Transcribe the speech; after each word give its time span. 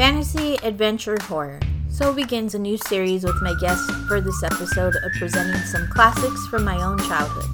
Fantasy 0.00 0.56
Adventure 0.62 1.18
Horror. 1.24 1.60
So 1.90 2.14
begins 2.14 2.54
a 2.54 2.58
new 2.58 2.78
series 2.78 3.22
with 3.22 3.42
my 3.42 3.52
guest 3.60 3.84
for 4.08 4.22
this 4.22 4.42
episode 4.42 4.96
of 4.96 5.12
presenting 5.18 5.60
some 5.60 5.86
classics 5.88 6.46
from 6.46 6.64
my 6.64 6.82
own 6.82 6.96
childhood. 7.00 7.44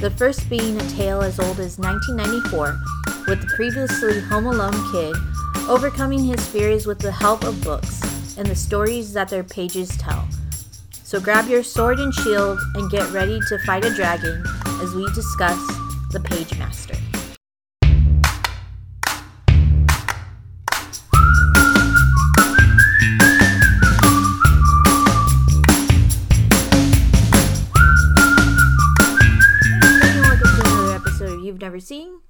The 0.00 0.10
first 0.10 0.50
being 0.50 0.76
a 0.76 0.90
tale 0.90 1.22
as 1.22 1.38
old 1.38 1.60
as 1.60 1.78
1994, 1.78 2.80
with 3.28 3.42
the 3.42 3.52
previously 3.54 4.20
home 4.22 4.46
alone 4.46 4.74
kid 4.90 5.14
overcoming 5.68 6.24
his 6.24 6.44
fears 6.48 6.84
with 6.84 6.98
the 6.98 7.12
help 7.12 7.44
of 7.44 7.62
books 7.62 8.02
and 8.36 8.48
the 8.48 8.56
stories 8.56 9.12
that 9.12 9.28
their 9.28 9.44
pages 9.44 9.96
tell. 9.96 10.26
So 11.04 11.20
grab 11.20 11.46
your 11.46 11.62
sword 11.62 12.00
and 12.00 12.12
shield 12.12 12.58
and 12.74 12.90
get 12.90 13.08
ready 13.12 13.38
to 13.50 13.58
fight 13.60 13.84
a 13.84 13.94
dragon 13.94 14.42
as 14.82 14.92
we 14.94 15.06
discuss 15.12 15.64
the 16.10 16.18
Pagemaster. 16.18 17.03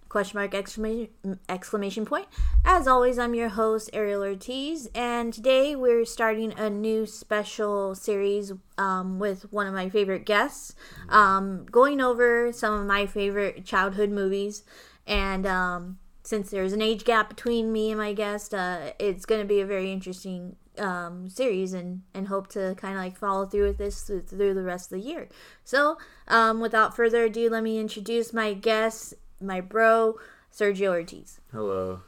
Question 0.09 0.39
mark 0.39 0.55
exclamation 0.55 1.09
exclamation 1.49 2.05
point. 2.05 2.27
As 2.65 2.89
always, 2.89 3.19
I'm 3.19 3.35
your 3.35 3.51
host 3.51 3.89
Ariel 3.93 4.23
Ortiz, 4.23 4.89
and 4.95 5.33
today 5.33 5.77
we're 5.77 6.05
starting 6.05 6.53
a 6.59 6.69
new 6.69 7.07
special 7.07 7.95
series 7.95 8.53
um, 8.79 9.21
with 9.21 9.53
one 9.53 9.69
of 9.69 9.75
my 9.75 9.89
favorite 9.89 10.27
guests, 10.27 10.75
um, 11.09 11.67
going 11.71 12.01
over 12.01 12.53
some 12.53 12.75
of 12.75 12.87
my 12.87 13.07
favorite 13.07 13.65
childhood 13.65 14.11
movies. 14.11 14.65
And 15.07 15.47
um, 15.47 15.99
since 16.25 16.51
there's 16.51 16.73
an 16.73 16.83
age 16.83 17.05
gap 17.05 17.29
between 17.29 17.73
me 17.73 17.91
and 17.91 17.99
my 17.99 18.13
guest, 18.13 18.55
uh, 18.55 18.93
it's 18.99 19.25
going 19.25 19.41
to 19.41 19.47
be 19.47 19.61
a 19.61 19.67
very 19.67 19.93
interesting 19.93 20.57
um, 20.79 21.29
series 21.29 21.73
and, 21.73 22.03
and 22.15 22.29
hope 22.29 22.49
to 22.49 22.75
kind 22.77 22.95
of 22.95 23.01
like 23.01 23.17
follow 23.17 23.47
through 23.47 23.69
with 23.69 23.79
this 23.79 24.03
through, 24.03 24.23
through 24.23 24.55
the 24.55 24.63
rest 24.63 24.91
of 24.93 24.99
the 24.99 25.07
year. 25.07 25.29
So, 25.63 25.99
um, 26.29 26.61
without 26.61 26.97
further 26.97 27.25
ado, 27.25 27.51
let 27.51 27.63
me 27.63 27.79
introduce 27.79 28.33
my 28.33 28.55
guest, 28.55 29.15
my 29.47 29.61
bro, 29.61 30.17
Sergio 30.53 30.91
Ortiz. 30.91 31.41
Hello. 31.53 32.01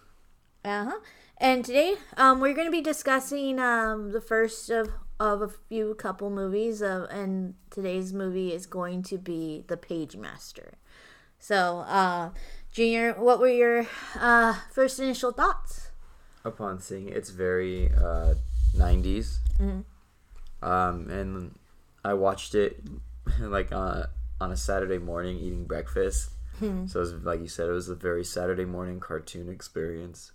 Uh 0.64 0.84
huh. 0.84 0.98
And 1.38 1.64
today, 1.64 1.96
um, 2.16 2.40
we're 2.40 2.54
going 2.54 2.66
to 2.66 2.72
be 2.72 2.80
discussing 2.80 3.60
um, 3.60 4.12
the 4.12 4.20
first 4.22 4.70
of, 4.70 4.88
of 5.20 5.42
a 5.42 5.48
few 5.48 5.94
couple 5.94 6.30
movies, 6.30 6.80
uh, 6.80 7.06
and 7.10 7.54
today's 7.70 8.12
movie 8.12 8.54
is 8.54 8.64
going 8.66 9.02
to 9.04 9.18
be 9.18 9.64
The 9.66 9.76
Pagemaster. 9.76 10.72
So, 11.38 11.80
uh, 11.80 12.30
Junior, 12.72 13.12
what 13.12 13.38
were 13.38 13.48
your 13.48 13.86
uh, 14.18 14.54
first 14.72 14.98
initial 14.98 15.30
thoughts? 15.30 15.90
Upon 16.44 16.80
seeing 16.80 17.08
it, 17.08 17.16
it's 17.16 17.30
very 17.30 17.90
uh, 17.92 18.34
90s. 18.74 19.38
Um, 20.62 21.10
and 21.10 21.58
I 22.04 22.14
watched 22.14 22.54
it 22.54 22.82
like 23.40 23.72
uh, 23.72 24.04
on 24.40 24.52
a 24.52 24.56
Saturday 24.56 24.98
morning 24.98 25.38
eating 25.38 25.64
breakfast. 25.64 26.30
So 26.86 27.00
it 27.00 27.02
was, 27.02 27.12
like 27.14 27.40
you 27.40 27.48
said, 27.48 27.68
it 27.68 27.72
was 27.72 27.88
a 27.88 27.94
very 27.94 28.24
Saturday 28.24 28.64
morning 28.64 29.00
cartoon 29.00 29.48
experience. 29.48 30.32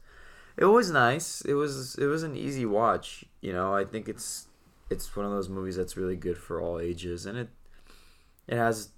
It 0.58 0.66
was 0.66 0.92
nice. 0.92 1.42
It 1.42 1.54
was 1.54 1.96
it 1.96 2.06
was 2.06 2.24
an 2.24 2.36
easy 2.36 2.66
watch. 2.66 3.26
You 3.42 3.54
know, 3.54 3.74
I 3.74 3.84
think 3.86 4.08
it's 4.10 4.48
it's 4.90 5.16
one 5.16 5.26
of 5.26 5.32
those 5.32 5.50
movies 5.50 5.76
that's 5.78 5.96
really 5.98 6.18
good 6.18 6.38
for 6.38 6.62
all 6.62 6.80
ages, 6.80 7.26
and 7.26 7.38
it 7.38 7.50
it 8.48 8.58
has 8.58 8.90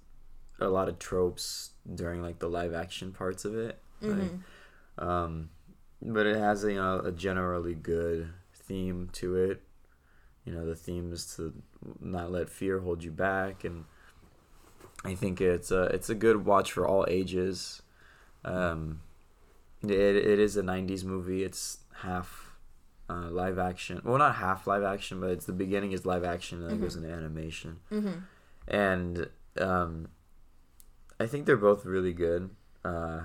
a 0.60 0.68
lot 0.68 0.88
of 0.88 0.98
tropes 0.98 1.70
during 1.94 2.22
like 2.22 2.38
the 2.38 2.48
live 2.48 2.74
action 2.74 3.12
parts 3.12 3.44
of 3.44 3.56
it. 3.56 3.78
Like, 4.98 5.08
um, 5.08 5.50
but 6.02 6.26
it 6.26 6.36
has 6.36 6.64
a, 6.64 6.72
you 6.72 6.78
know 6.78 7.00
a 7.00 7.12
generally 7.12 7.74
good 7.74 8.28
theme 8.54 9.08
to 9.14 9.36
it. 9.36 9.62
You 10.44 10.52
know, 10.52 10.66
the 10.66 10.74
theme 10.76 11.12
is 11.12 11.34
to 11.36 11.54
not 12.00 12.30
let 12.30 12.50
fear 12.50 12.80
hold 12.80 13.02
you 13.02 13.10
back, 13.10 13.64
and 13.64 13.84
I 15.04 15.14
think 15.14 15.40
it's 15.40 15.70
a 15.70 15.82
it's 15.84 16.08
a 16.08 16.14
good 16.14 16.44
watch 16.44 16.72
for 16.72 16.86
all 16.86 17.04
ages. 17.08 17.82
Um, 18.44 19.00
it 19.82 19.90
it 19.90 20.38
is 20.38 20.56
a 20.56 20.62
'90s 20.62 21.04
movie. 21.04 21.42
It's 21.44 21.78
half 22.02 22.56
uh, 23.10 23.28
live 23.30 23.58
action. 23.58 24.00
Well, 24.04 24.18
not 24.18 24.36
half 24.36 24.66
live 24.66 24.82
action, 24.82 25.20
but 25.20 25.30
it's 25.30 25.44
the 25.46 25.52
beginning 25.52 25.92
is 25.92 26.06
live 26.06 26.24
action, 26.24 26.60
and 26.62 26.68
then 26.70 26.76
it 26.78 26.80
goes 26.80 26.96
into 26.96 27.10
animation. 27.10 27.80
And 28.66 29.28
um, 29.60 30.08
I 31.20 31.26
think 31.26 31.44
they're 31.46 31.56
both 31.56 31.84
really 31.84 32.12
good. 32.14 32.50
Uh, 32.84 33.20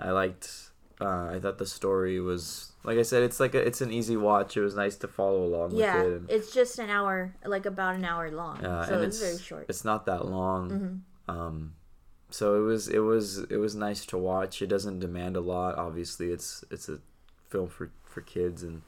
I 0.00 0.10
liked. 0.10 0.70
Uh, 1.00 1.28
I 1.34 1.38
thought 1.40 1.58
the 1.58 1.66
story 1.66 2.18
was 2.20 2.72
like 2.84 2.98
I 2.98 3.02
said. 3.02 3.22
It's 3.22 3.40
like 3.40 3.54
a, 3.54 3.58
it's 3.66 3.80
an 3.80 3.92
easy 3.92 4.16
watch. 4.16 4.56
It 4.56 4.60
was 4.62 4.74
nice 4.74 4.96
to 4.96 5.08
follow 5.08 5.44
along 5.44 5.72
Yeah, 5.74 5.96
with 6.02 6.06
it. 6.06 6.16
and- 6.20 6.30
it's 6.30 6.52
just 6.54 6.78
an 6.78 6.90
hour, 6.90 7.34
like 7.44 7.66
about 7.66 7.94
an 7.96 8.04
hour 8.04 8.30
long. 8.30 8.64
uh, 8.64 8.86
so 8.86 9.02
it's, 9.02 9.20
very 9.20 9.38
short. 9.38 9.66
It's 9.68 9.84
not 9.84 10.06
that 10.06 10.26
long. 10.26 11.02
Um, 11.28 11.74
so 12.30 12.56
it 12.56 12.64
was 12.66 12.88
it 12.88 12.98
was 13.00 13.38
it 13.50 13.56
was 13.56 13.74
nice 13.74 14.04
to 14.06 14.18
watch. 14.18 14.60
It 14.62 14.66
doesn't 14.68 15.00
demand 15.00 15.36
a 15.36 15.40
lot. 15.40 15.76
Obviously, 15.76 16.30
it's 16.30 16.64
it's 16.70 16.88
a 16.88 16.98
film 17.48 17.68
for 17.68 17.90
for 18.04 18.20
kids, 18.22 18.62
and 18.62 18.82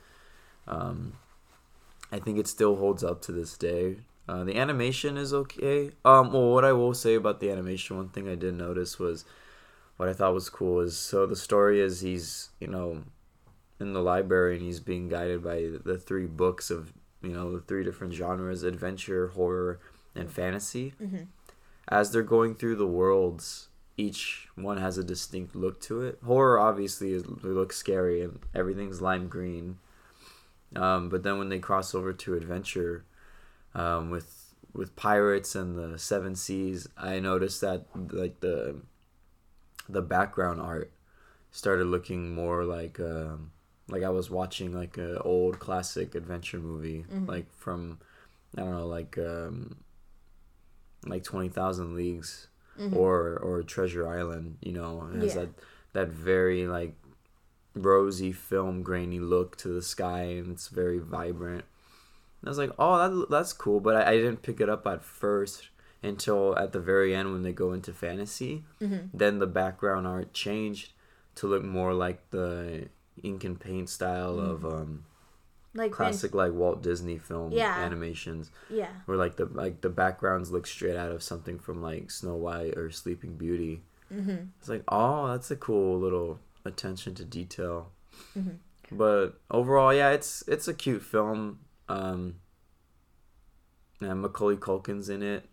um, 0.68 1.14
I 2.12 2.18
think 2.18 2.38
it 2.38 2.46
still 2.46 2.76
holds 2.76 3.02
up 3.04 3.22
to 3.22 3.32
this 3.32 3.56
day. 3.56 3.96
Uh, 4.28 4.44
the 4.44 4.56
animation 4.56 5.16
is 5.16 5.34
okay. 5.34 5.90
Um, 6.04 6.32
well, 6.32 6.50
what 6.52 6.64
I 6.64 6.72
will 6.72 6.94
say 6.94 7.14
about 7.14 7.40
the 7.40 7.50
animation, 7.50 7.96
one 7.96 8.08
thing 8.10 8.28
I 8.28 8.36
did 8.36 8.54
notice 8.54 8.98
was 8.98 9.24
what 9.96 10.08
I 10.08 10.12
thought 10.12 10.34
was 10.34 10.48
cool 10.48 10.80
is 10.80 10.96
so 10.96 11.26
the 11.26 11.34
story 11.36 11.80
is 11.80 12.00
he's 12.00 12.50
you 12.60 12.68
know 12.68 13.02
in 13.80 13.92
the 13.92 14.02
library 14.02 14.56
and 14.56 14.62
he's 14.62 14.80
being 14.80 15.08
guided 15.08 15.42
by 15.42 15.70
the 15.84 15.98
three 15.98 16.26
books 16.26 16.70
of 16.70 16.92
you 17.22 17.30
know 17.32 17.52
the 17.52 17.60
three 17.60 17.82
different 17.82 18.12
genres 18.12 18.62
adventure 18.62 19.28
horror 19.28 19.80
and 20.14 20.30
fantasy. 20.30 20.94
As 21.88 22.12
they're 22.12 22.22
going 22.22 22.54
through 22.54 22.76
the 22.76 22.86
worlds 22.86 23.68
each 23.96 24.48
one 24.54 24.78
has 24.78 24.96
a 24.96 25.04
distinct 25.04 25.54
look 25.54 25.78
to 25.82 26.02
it. 26.02 26.18
Horror 26.24 26.58
obviously 26.58 27.12
is, 27.12 27.26
looks 27.26 27.76
scary 27.76 28.22
and 28.22 28.38
everything's 28.54 29.02
lime 29.02 29.28
green. 29.28 29.76
Um, 30.74 31.08
but 31.10 31.22
then 31.22 31.38
when 31.38 31.50
they 31.50 31.58
cross 31.58 31.94
over 31.94 32.12
to 32.12 32.34
adventure 32.34 33.04
um, 33.74 34.10
with 34.10 34.54
with 34.72 34.94
pirates 34.94 35.54
and 35.56 35.76
the 35.76 35.98
seven 35.98 36.36
seas 36.36 36.88
i 36.96 37.18
noticed 37.18 37.60
that 37.60 37.86
like 38.12 38.38
the 38.38 38.76
the 39.88 40.00
background 40.02 40.60
art 40.60 40.92
started 41.50 41.86
looking 41.86 42.32
more 42.32 42.64
like 42.64 43.00
um, 43.00 43.50
like 43.90 44.02
I 44.02 44.10
was 44.10 44.30
watching 44.30 44.72
like 44.74 44.98
a 44.98 45.20
old 45.22 45.58
classic 45.58 46.14
adventure 46.14 46.58
movie, 46.58 47.04
mm-hmm. 47.10 47.26
like 47.26 47.52
from 47.52 47.98
I 48.56 48.62
don't 48.62 48.70
know, 48.70 48.86
like 48.86 49.18
um, 49.18 49.76
like 51.06 51.24
Twenty 51.24 51.48
Thousand 51.48 51.94
Leagues 51.94 52.48
mm-hmm. 52.78 52.96
or 52.96 53.36
or 53.36 53.62
Treasure 53.62 54.08
Island. 54.08 54.58
You 54.60 54.72
know, 54.72 55.08
it 55.12 55.20
has 55.22 55.34
Yeah. 55.34 55.40
that 55.42 55.50
that 55.92 56.08
very 56.08 56.66
like 56.66 56.94
rosy 57.74 58.32
film 58.32 58.82
grainy 58.82 59.20
look 59.20 59.56
to 59.58 59.68
the 59.68 59.82
sky, 59.82 60.22
and 60.22 60.52
it's 60.52 60.68
very 60.68 60.98
vibrant. 60.98 61.64
And 62.40 62.48
I 62.48 62.50
was 62.50 62.58
like, 62.58 62.72
oh, 62.78 62.96
that, 62.96 63.30
that's 63.30 63.52
cool, 63.52 63.80
but 63.80 63.96
I, 63.96 64.12
I 64.12 64.16
didn't 64.16 64.42
pick 64.42 64.60
it 64.60 64.68
up 64.70 64.86
at 64.86 65.04
first 65.04 65.68
until 66.02 66.58
at 66.58 66.72
the 66.72 66.80
very 66.80 67.14
end 67.14 67.32
when 67.32 67.42
they 67.42 67.52
go 67.52 67.72
into 67.72 67.92
fantasy. 67.92 68.64
Mm-hmm. 68.80 69.08
Then 69.12 69.38
the 69.38 69.46
background 69.46 70.06
art 70.06 70.32
changed 70.32 70.92
to 71.36 71.46
look 71.46 71.62
more 71.62 71.92
like 71.92 72.30
the 72.30 72.88
ink 73.22 73.44
and 73.44 73.58
paint 73.58 73.88
style 73.88 74.38
of 74.38 74.64
um, 74.64 75.04
like 75.74 75.92
classic 75.92 76.34
like 76.34 76.52
Walt 76.52 76.82
Disney 76.82 77.18
film 77.18 77.52
Yeah. 77.52 77.76
animations, 77.78 78.50
yeah, 78.68 78.88
where 79.06 79.16
like 79.16 79.36
the 79.36 79.46
like 79.46 79.80
the 79.82 79.88
backgrounds 79.90 80.50
look 80.50 80.66
straight 80.66 80.96
out 80.96 81.12
of 81.12 81.22
something 81.22 81.58
from 81.58 81.80
like 81.82 82.10
Snow 82.10 82.34
White 82.36 82.76
or 82.76 82.90
Sleeping 82.90 83.36
Beauty. 83.36 83.82
Mm-hmm. 84.12 84.36
It's 84.58 84.68
like, 84.68 84.82
oh, 84.88 85.28
that's 85.28 85.50
a 85.52 85.56
cool 85.56 85.98
little 86.00 86.40
attention 86.64 87.14
to 87.14 87.24
detail. 87.24 87.92
But 88.92 89.38
overall, 89.50 89.94
yeah, 89.94 90.10
it's 90.10 90.42
it's 90.48 90.66
a 90.66 90.74
cute 90.74 91.02
film. 91.02 91.60
Um, 91.88 92.36
and 94.00 94.20
Macaulay 94.22 94.56
Culkin's 94.56 95.08
in 95.08 95.22
it, 95.22 95.48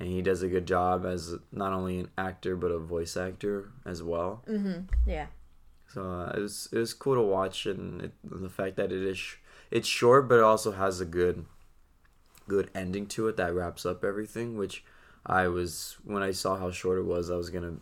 and 0.00 0.08
he 0.08 0.22
does 0.22 0.42
a 0.42 0.48
good 0.48 0.66
job 0.66 1.04
as 1.04 1.34
not 1.52 1.72
only 1.72 1.98
an 2.00 2.08
actor 2.16 2.56
but 2.56 2.70
a 2.70 2.78
voice 2.78 3.16
actor 3.16 3.70
as 3.84 4.02
well. 4.02 4.42
yeah, 5.06 5.26
So 5.96 6.02
uh, 6.02 6.30
it 6.36 6.40
was 6.40 6.68
it 6.72 6.78
was 6.78 6.92
cool 6.92 7.14
to 7.14 7.22
watch, 7.22 7.64
and 7.64 8.02
it, 8.02 8.12
the 8.22 8.50
fact 8.50 8.76
that 8.76 8.92
it 8.92 9.02
is 9.02 9.16
sh- 9.16 9.36
it's 9.70 9.88
short, 9.88 10.28
but 10.28 10.36
it 10.36 10.44
also 10.44 10.72
has 10.72 11.00
a 11.00 11.06
good 11.06 11.46
good 12.46 12.70
ending 12.74 13.06
to 13.06 13.28
it 13.28 13.38
that 13.38 13.54
wraps 13.54 13.86
up 13.86 14.04
everything. 14.04 14.58
Which 14.58 14.84
I 15.24 15.48
was 15.48 15.96
when 16.04 16.22
I 16.22 16.32
saw 16.32 16.58
how 16.58 16.70
short 16.70 16.98
it 16.98 17.06
was, 17.06 17.30
I 17.30 17.36
was 17.36 17.48
gonna. 17.48 17.76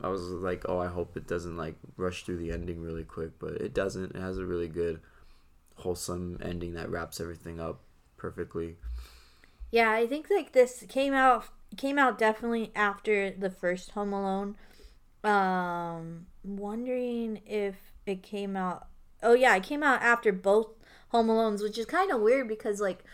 I 0.00 0.08
was 0.08 0.22
like, 0.22 0.64
oh, 0.70 0.78
I 0.78 0.86
hope 0.86 1.18
it 1.18 1.28
doesn't 1.28 1.58
like 1.58 1.74
rush 1.98 2.24
through 2.24 2.38
the 2.38 2.50
ending 2.50 2.80
really 2.80 3.04
quick, 3.04 3.32
but 3.38 3.52
it 3.52 3.74
doesn't. 3.74 4.16
It 4.16 4.20
has 4.22 4.38
a 4.38 4.46
really 4.46 4.68
good, 4.68 5.00
wholesome 5.74 6.38
ending 6.42 6.72
that 6.72 6.88
wraps 6.88 7.20
everything 7.20 7.60
up 7.60 7.80
perfectly. 8.16 8.76
yeah. 9.70 9.90
I 9.90 10.06
think 10.06 10.28
like 10.30 10.52
this 10.52 10.82
came 10.88 11.12
out 11.12 11.44
came 11.76 11.98
out 11.98 12.16
definitely 12.16 12.72
after 12.74 13.30
the 13.30 13.50
first 13.50 13.90
Home 13.90 14.14
Alone. 14.14 14.56
Um, 15.22 16.26
wondering 16.42 17.42
if 17.46 17.76
it 18.06 18.22
came 18.22 18.56
out 18.56 18.86
oh 19.22 19.34
yeah, 19.34 19.54
it 19.56 19.62
came 19.62 19.82
out 19.82 20.02
after 20.02 20.32
both 20.32 20.68
Home 21.08 21.28
Alones, 21.28 21.62
which 21.62 21.78
is 21.78 21.86
kind 21.86 22.10
of 22.10 22.20
weird 22.20 22.48
because 22.48 22.80
like 22.80 23.04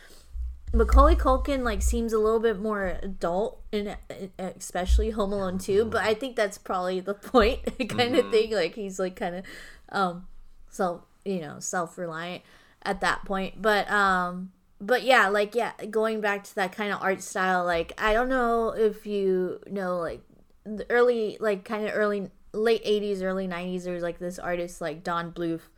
Macaulay 0.72 1.16
Culkin 1.16 1.62
like 1.62 1.82
seems 1.82 2.12
a 2.12 2.18
little 2.18 2.40
bit 2.40 2.58
more 2.58 2.98
adult 3.02 3.62
in 3.72 3.96
especially 4.38 5.10
Home 5.10 5.32
Alone 5.32 5.58
2, 5.58 5.86
but 5.86 6.02
I 6.02 6.14
think 6.14 6.36
that's 6.36 6.58
probably 6.58 7.00
the 7.00 7.14
point 7.14 7.64
kind 7.78 7.80
mm-hmm. 7.80 8.26
of 8.26 8.30
thing. 8.30 8.52
Like 8.52 8.74
he's 8.74 8.98
like 8.98 9.16
kind 9.16 9.36
of 9.36 9.44
um 9.90 10.26
self 10.68 11.02
you 11.24 11.40
know 11.40 11.58
self 11.60 11.96
reliant 11.98 12.42
at 12.82 13.00
that 13.00 13.24
point, 13.24 13.60
but 13.60 13.90
um 13.90 14.52
but 14.78 15.04
yeah, 15.04 15.28
like 15.28 15.54
yeah, 15.54 15.72
going 15.90 16.20
back 16.20 16.44
to 16.44 16.54
that 16.56 16.72
kind 16.72 16.92
of 16.92 17.02
art 17.02 17.22
style, 17.22 17.64
like 17.64 17.92
I 17.98 18.12
don't 18.12 18.28
know 18.28 18.70
if 18.70 19.06
you 19.06 19.60
know 19.70 19.98
like 19.98 20.20
the 20.66 20.86
early 20.90 21.36
like 21.40 21.64
kind 21.64 21.86
of 21.86 21.92
early 21.94 22.30
late 22.52 22.84
80s 22.84 23.22
early 23.22 23.46
90s 23.46 23.84
there's 23.84 24.02
like 24.02 24.18
this 24.18 24.38
artist 24.38 24.80
like 24.80 25.04
Don 25.04 25.32
Bluth 25.32 25.68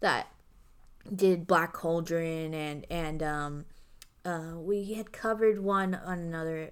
that 0.00 0.28
did 1.14 1.46
Black 1.46 1.72
Cauldron 1.72 2.54
and 2.54 2.86
and 2.90 3.22
um 3.22 3.64
uh 4.24 4.54
we 4.56 4.94
had 4.94 5.12
covered 5.12 5.62
one 5.62 5.94
on 5.94 6.18
another 6.18 6.70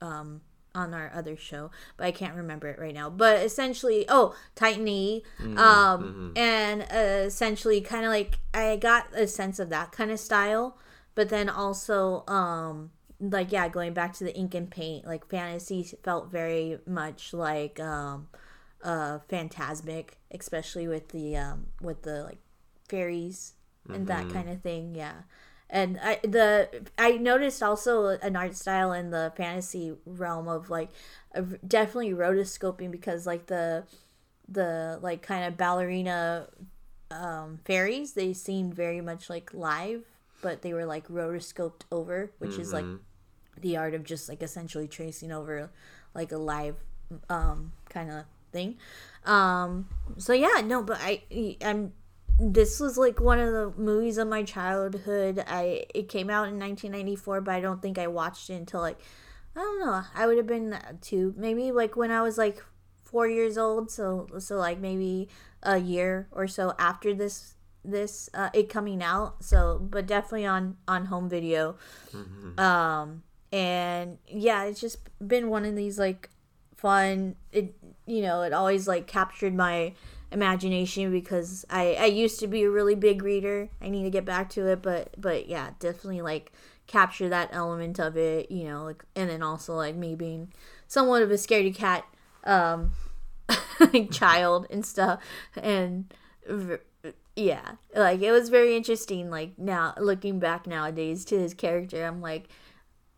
um 0.00 0.40
on 0.76 0.92
our 0.92 1.10
other 1.14 1.36
show, 1.36 1.70
but 1.96 2.04
I 2.04 2.12
can't 2.12 2.36
remember 2.36 2.68
it 2.68 2.78
right 2.78 2.94
now. 2.94 3.08
But 3.10 3.42
essentially, 3.42 4.04
oh, 4.08 4.36
Titan 4.54 4.86
E, 4.86 5.24
mm-hmm. 5.40 5.58
um, 5.58 6.02
mm-hmm. 6.02 6.38
and 6.38 6.82
uh, 6.82 7.26
essentially, 7.26 7.80
kind 7.80 8.04
of 8.04 8.10
like 8.10 8.38
I 8.54 8.76
got 8.76 9.06
a 9.14 9.26
sense 9.26 9.58
of 9.58 9.70
that 9.70 9.90
kind 9.90 10.10
of 10.10 10.20
style, 10.20 10.76
but 11.14 11.30
then 11.30 11.48
also, 11.48 12.24
um, 12.28 12.90
like 13.20 13.52
yeah, 13.52 13.68
going 13.68 13.92
back 13.92 14.14
to 14.14 14.24
the 14.24 14.34
ink 14.34 14.54
and 14.54 14.70
paint, 14.70 15.06
like 15.06 15.28
fantasy 15.28 15.82
felt 16.02 16.30
very 16.30 16.78
much 16.86 17.32
like 17.32 17.80
um, 17.80 18.28
uh, 18.82 19.20
phantasmic, 19.28 20.18
especially 20.30 20.88
with 20.88 21.08
the 21.08 21.36
um, 21.36 21.66
with 21.80 22.02
the 22.02 22.24
like 22.24 22.38
fairies 22.88 23.54
and 23.88 24.06
mm-hmm. 24.06 24.26
that 24.26 24.32
kind 24.32 24.48
of 24.48 24.60
thing. 24.62 24.94
Yeah 24.94 25.22
and 25.68 25.98
I 26.02 26.20
the 26.22 26.86
I 26.96 27.12
noticed 27.12 27.62
also 27.62 28.06
an 28.06 28.36
art 28.36 28.56
style 28.56 28.92
in 28.92 29.10
the 29.10 29.32
fantasy 29.36 29.94
realm 30.04 30.48
of 30.48 30.70
like 30.70 30.90
definitely 31.66 32.12
rotoscoping 32.12 32.90
because 32.90 33.26
like 33.26 33.46
the 33.46 33.84
the 34.48 34.98
like 35.02 35.22
kind 35.22 35.44
of 35.44 35.56
ballerina 35.56 36.48
um, 37.10 37.58
fairies 37.64 38.12
they 38.12 38.32
seemed 38.32 38.74
very 38.74 39.00
much 39.00 39.28
like 39.28 39.52
live 39.52 40.04
but 40.46 40.62
they 40.62 40.72
were 40.72 40.86
like 40.86 41.08
rotoscoped 41.08 41.80
over 41.90 42.30
which 42.38 42.52
mm-hmm. 42.52 42.60
is 42.60 42.72
like 42.72 42.84
mm-hmm. 42.84 43.60
the 43.62 43.76
art 43.76 43.94
of 43.94 44.04
just 44.04 44.28
like 44.28 44.44
essentially 44.44 44.86
tracing 44.86 45.32
over 45.32 45.68
like 46.14 46.30
a 46.30 46.38
live 46.38 46.76
um 47.28 47.72
kind 47.88 48.12
of 48.12 48.22
thing 48.52 48.76
um 49.24 49.88
so 50.18 50.32
yeah 50.32 50.62
no 50.64 50.84
but 50.84 50.98
i 51.00 51.20
i'm 51.62 51.92
this 52.38 52.78
was 52.78 52.96
like 52.96 53.18
one 53.18 53.40
of 53.40 53.52
the 53.52 53.72
movies 53.80 54.18
of 54.18 54.28
my 54.28 54.42
childhood. 54.42 55.42
I 55.46 55.86
it 55.94 56.08
came 56.10 56.28
out 56.28 56.48
in 56.48 56.58
1994, 56.58 57.40
but 57.40 57.54
I 57.54 57.60
don't 57.60 57.80
think 57.80 57.98
I 57.98 58.08
watched 58.08 58.50
it 58.50 58.54
until 58.54 58.82
like 58.82 59.00
I 59.56 59.60
don't 59.60 59.80
know. 59.80 60.02
I 60.14 60.26
would 60.26 60.36
have 60.36 60.46
been 60.46 60.78
two, 61.00 61.34
maybe 61.36 61.72
like 61.72 61.96
when 61.96 62.10
I 62.10 62.20
was 62.20 62.36
like 62.36 62.62
four 63.04 63.26
years 63.26 63.56
old. 63.56 63.90
So 63.90 64.28
so 64.38 64.56
like 64.56 64.78
maybe 64.78 65.28
a 65.62 65.78
year 65.78 66.28
or 66.30 66.46
so 66.46 66.74
after 66.78 67.14
this 67.14 67.55
this 67.90 68.28
uh, 68.34 68.50
it 68.52 68.68
coming 68.68 69.02
out. 69.02 69.42
So 69.42 69.78
but 69.80 70.06
definitely 70.06 70.46
on 70.46 70.76
on 70.86 71.06
home 71.06 71.28
video. 71.28 71.76
Mm-hmm. 72.12 72.58
Um 72.60 73.22
and 73.52 74.18
yeah, 74.26 74.64
it's 74.64 74.80
just 74.80 74.98
been 75.26 75.48
one 75.48 75.64
of 75.64 75.76
these 75.76 75.98
like 75.98 76.30
fun. 76.76 77.36
It 77.52 77.74
you 78.06 78.22
know 78.22 78.42
it 78.42 78.52
always 78.52 78.86
like 78.88 79.06
captured 79.06 79.54
my 79.54 79.94
imagination 80.32 81.10
because 81.10 81.64
I 81.70 81.94
I 81.94 82.04
used 82.06 82.40
to 82.40 82.46
be 82.46 82.64
a 82.64 82.70
really 82.70 82.94
big 82.94 83.22
reader. 83.22 83.68
I 83.80 83.88
need 83.88 84.04
to 84.04 84.10
get 84.10 84.24
back 84.24 84.50
to 84.50 84.66
it, 84.66 84.82
but 84.82 85.14
but 85.16 85.48
yeah, 85.48 85.70
definitely 85.78 86.22
like 86.22 86.52
capture 86.86 87.28
that 87.28 87.48
element 87.52 87.98
of 87.98 88.16
it, 88.16 88.50
you 88.50 88.64
know, 88.64 88.84
like 88.84 89.04
and 89.14 89.30
then 89.30 89.42
also 89.42 89.74
like 89.74 89.96
me 89.96 90.14
being 90.14 90.52
somewhat 90.88 91.22
of 91.22 91.30
a 91.30 91.34
scaredy 91.34 91.74
cat 91.74 92.04
um 92.44 92.92
child 94.10 94.66
and 94.70 94.84
stuff 94.84 95.20
and 95.56 96.12
yeah, 97.36 97.72
like 97.94 98.22
it 98.22 98.32
was 98.32 98.48
very 98.48 98.76
interesting 98.76 99.30
like 99.30 99.58
now 99.58 99.94
looking 99.98 100.38
back 100.38 100.66
nowadays 100.66 101.24
to 101.26 101.38
his 101.38 101.54
character. 101.54 102.04
I'm 102.04 102.20
like 102.20 102.48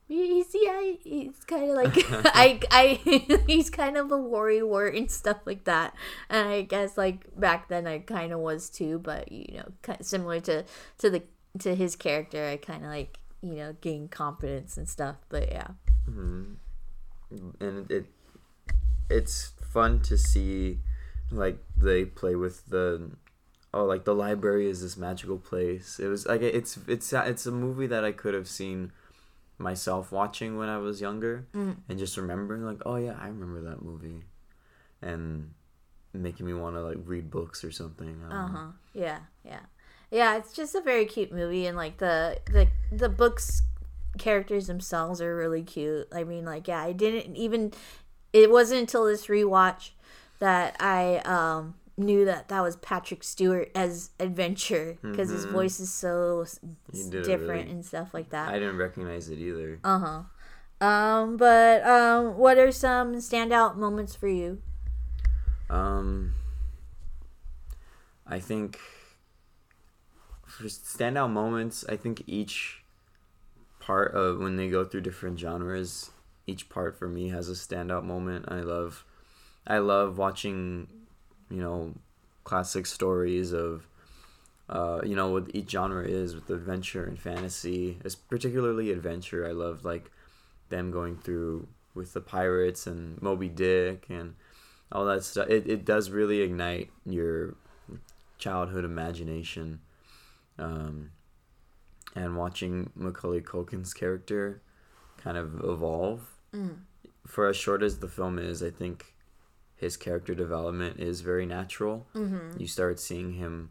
he's 0.08 0.46
yeah 0.54 0.92
he's 1.02 1.44
kind 1.46 1.70
of 1.70 1.76
like 1.76 1.92
I 2.34 2.60
I 2.70 3.42
he's 3.46 3.70
kind 3.70 3.96
of 3.96 4.10
a 4.10 4.16
worrywart 4.16 4.96
and 4.96 5.10
stuff 5.10 5.36
like 5.44 5.64
that 5.64 5.94
and 6.30 6.48
I 6.48 6.62
guess 6.62 6.96
like 6.96 7.26
back 7.38 7.68
then 7.68 7.86
I 7.86 7.98
kind 7.98 8.32
of 8.32 8.40
was 8.40 8.70
too 8.70 8.98
but 8.98 9.30
you 9.30 9.58
know 9.58 9.94
similar 10.00 10.40
to 10.40 10.64
to 10.98 11.10
the 11.10 11.22
to 11.58 11.74
his 11.74 11.94
character 11.94 12.46
I 12.46 12.56
kind 12.56 12.84
of 12.84 12.90
like 12.90 13.18
you 13.42 13.54
know 13.56 13.76
gain 13.82 14.08
confidence 14.08 14.78
and 14.78 14.88
stuff 14.88 15.16
but 15.28 15.52
yeah 15.52 15.68
mm-hmm. 16.08 17.50
and 17.60 17.90
it 17.90 18.06
it's 19.10 19.52
fun 19.70 20.00
to 20.00 20.16
see 20.16 20.78
like 21.30 21.58
they 21.76 22.06
play 22.06 22.34
with 22.34 22.64
the 22.66 23.10
oh 23.78 23.84
like 23.84 24.04
the 24.04 24.14
library 24.14 24.68
is 24.68 24.82
this 24.82 24.96
magical 24.96 25.38
place 25.38 25.98
it 25.98 26.06
was 26.06 26.26
like 26.26 26.42
it's 26.42 26.78
it's 26.86 27.12
it's 27.12 27.46
a 27.46 27.50
movie 27.50 27.86
that 27.86 28.04
I 28.04 28.12
could 28.12 28.34
have 28.34 28.48
seen 28.48 28.92
myself 29.58 30.12
watching 30.12 30.56
when 30.56 30.68
I 30.68 30.78
was 30.78 31.00
younger 31.00 31.46
mm. 31.54 31.76
and 31.88 31.98
just 31.98 32.16
remembering 32.16 32.64
like, 32.64 32.80
oh 32.86 32.96
yeah, 32.96 33.16
I 33.20 33.26
remember 33.26 33.60
that 33.62 33.82
movie, 33.82 34.22
and 35.02 35.52
making 36.12 36.46
me 36.46 36.54
want 36.54 36.76
to 36.76 36.82
like 36.82 36.98
read 37.04 37.30
books 37.30 37.64
or 37.64 37.70
something. 37.70 38.22
Uh 38.30 38.46
huh. 38.46 38.66
Yeah, 38.94 39.18
yeah, 39.44 39.60
yeah. 40.10 40.36
It's 40.36 40.52
just 40.52 40.74
a 40.74 40.80
very 40.80 41.04
cute 41.04 41.32
movie, 41.32 41.66
and 41.66 41.76
like 41.76 41.98
the 41.98 42.38
the 42.46 42.68
the 42.92 43.08
books 43.08 43.62
characters 44.18 44.68
themselves 44.68 45.20
are 45.20 45.36
really 45.36 45.62
cute. 45.62 46.08
I 46.12 46.24
mean, 46.24 46.44
like 46.44 46.68
yeah, 46.68 46.82
I 46.82 46.92
didn't 46.92 47.36
even. 47.36 47.72
It 48.32 48.50
wasn't 48.50 48.80
until 48.80 49.06
this 49.06 49.26
rewatch 49.26 49.90
that 50.38 50.76
I 50.78 51.16
um 51.24 51.74
knew 51.98 52.24
that 52.24 52.48
that 52.48 52.62
was 52.62 52.76
Patrick 52.76 53.22
Stewart 53.24 53.70
as 53.74 54.10
Adventure 54.20 54.98
because 55.02 55.28
mm-hmm. 55.28 55.36
his 55.36 55.44
voice 55.46 55.80
is 55.80 55.92
so 55.92 56.46
different 56.92 57.48
really, 57.48 57.70
and 57.70 57.84
stuff 57.84 58.14
like 58.14 58.30
that. 58.30 58.48
I 58.48 58.58
didn't 58.58 58.78
recognize 58.78 59.28
it 59.28 59.38
either. 59.38 59.80
Uh 59.82 59.98
huh. 59.98 60.86
Um, 60.86 61.36
but 61.36 61.84
um, 61.84 62.36
what 62.36 62.56
are 62.58 62.70
some 62.70 63.16
standout 63.16 63.76
moments 63.76 64.14
for 64.14 64.28
you? 64.28 64.62
Um, 65.68 66.34
I 68.26 68.38
think 68.38 68.78
for 70.46 70.64
standout 70.64 71.30
moments, 71.30 71.84
I 71.88 71.96
think 71.96 72.22
each 72.26 72.82
part 73.80 74.14
of 74.14 74.38
when 74.38 74.56
they 74.56 74.68
go 74.68 74.84
through 74.84 75.00
different 75.00 75.38
genres, 75.38 76.10
each 76.46 76.68
part 76.68 76.98
for 76.98 77.08
me 77.08 77.30
has 77.30 77.48
a 77.48 77.52
standout 77.52 78.04
moment. 78.04 78.44
I 78.48 78.60
love, 78.60 79.04
I 79.66 79.78
love 79.78 80.16
watching 80.16 80.88
you 81.50 81.60
know, 81.60 81.94
classic 82.44 82.86
stories 82.86 83.52
of, 83.52 83.86
uh, 84.68 85.00
you 85.04 85.16
know, 85.16 85.30
what 85.30 85.54
each 85.54 85.70
genre 85.70 86.04
is 86.04 86.34
with 86.34 86.50
adventure 86.50 87.04
and 87.04 87.18
fantasy. 87.18 87.98
It's 88.04 88.14
particularly 88.14 88.90
adventure. 88.90 89.46
I 89.46 89.52
love 89.52 89.84
like 89.84 90.10
them 90.68 90.90
going 90.90 91.16
through 91.16 91.68
with 91.94 92.12
the 92.12 92.20
pirates 92.20 92.86
and 92.86 93.20
Moby 93.22 93.48
Dick 93.48 94.06
and 94.08 94.34
all 94.92 95.04
that 95.06 95.24
stuff. 95.24 95.48
It 95.48 95.66
it 95.68 95.84
does 95.84 96.10
really 96.10 96.40
ignite 96.40 96.90
your 97.04 97.54
childhood 98.38 98.84
imagination. 98.84 99.80
Um, 100.58 101.10
and 102.14 102.36
watching 102.36 102.90
Macaulay 102.94 103.40
Culkin's 103.40 103.94
character 103.94 104.60
kind 105.18 105.36
of 105.36 105.62
evolve. 105.64 106.22
Mm. 106.54 106.78
For 107.26 107.46
as 107.46 107.56
short 107.56 107.82
as 107.82 107.98
the 107.98 108.08
film 108.08 108.38
is, 108.38 108.62
I 108.62 108.70
think 108.70 109.14
his 109.78 109.96
character 109.96 110.34
development 110.34 110.98
is 110.98 111.20
very 111.20 111.46
natural. 111.46 112.06
Mm-hmm. 112.14 112.60
You 112.60 112.66
start 112.66 112.98
seeing 112.98 113.34
him 113.34 113.70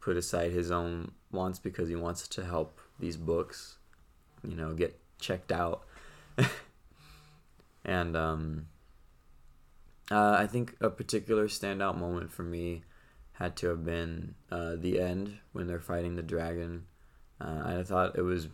put 0.00 0.16
aside 0.18 0.52
his 0.52 0.70
own 0.70 1.12
wants 1.32 1.58
because 1.58 1.88
he 1.88 1.96
wants 1.96 2.28
to 2.28 2.44
help 2.44 2.78
these 3.00 3.16
books, 3.16 3.78
you 4.46 4.54
know, 4.54 4.74
get 4.74 5.00
checked 5.18 5.50
out. 5.50 5.84
and 7.84 8.14
um, 8.14 8.66
uh, 10.10 10.36
I 10.38 10.46
think 10.46 10.76
a 10.80 10.90
particular 10.90 11.48
standout 11.48 11.96
moment 11.96 12.30
for 12.30 12.42
me 12.42 12.82
had 13.32 13.56
to 13.56 13.68
have 13.68 13.84
been 13.84 14.34
uh, 14.52 14.76
the 14.76 15.00
end 15.00 15.38
when 15.52 15.66
they're 15.66 15.80
fighting 15.80 16.16
the 16.16 16.22
dragon. 16.22 16.84
Uh, 17.40 17.62
I 17.64 17.82
thought 17.82 18.18
it 18.18 18.22
was 18.22 18.48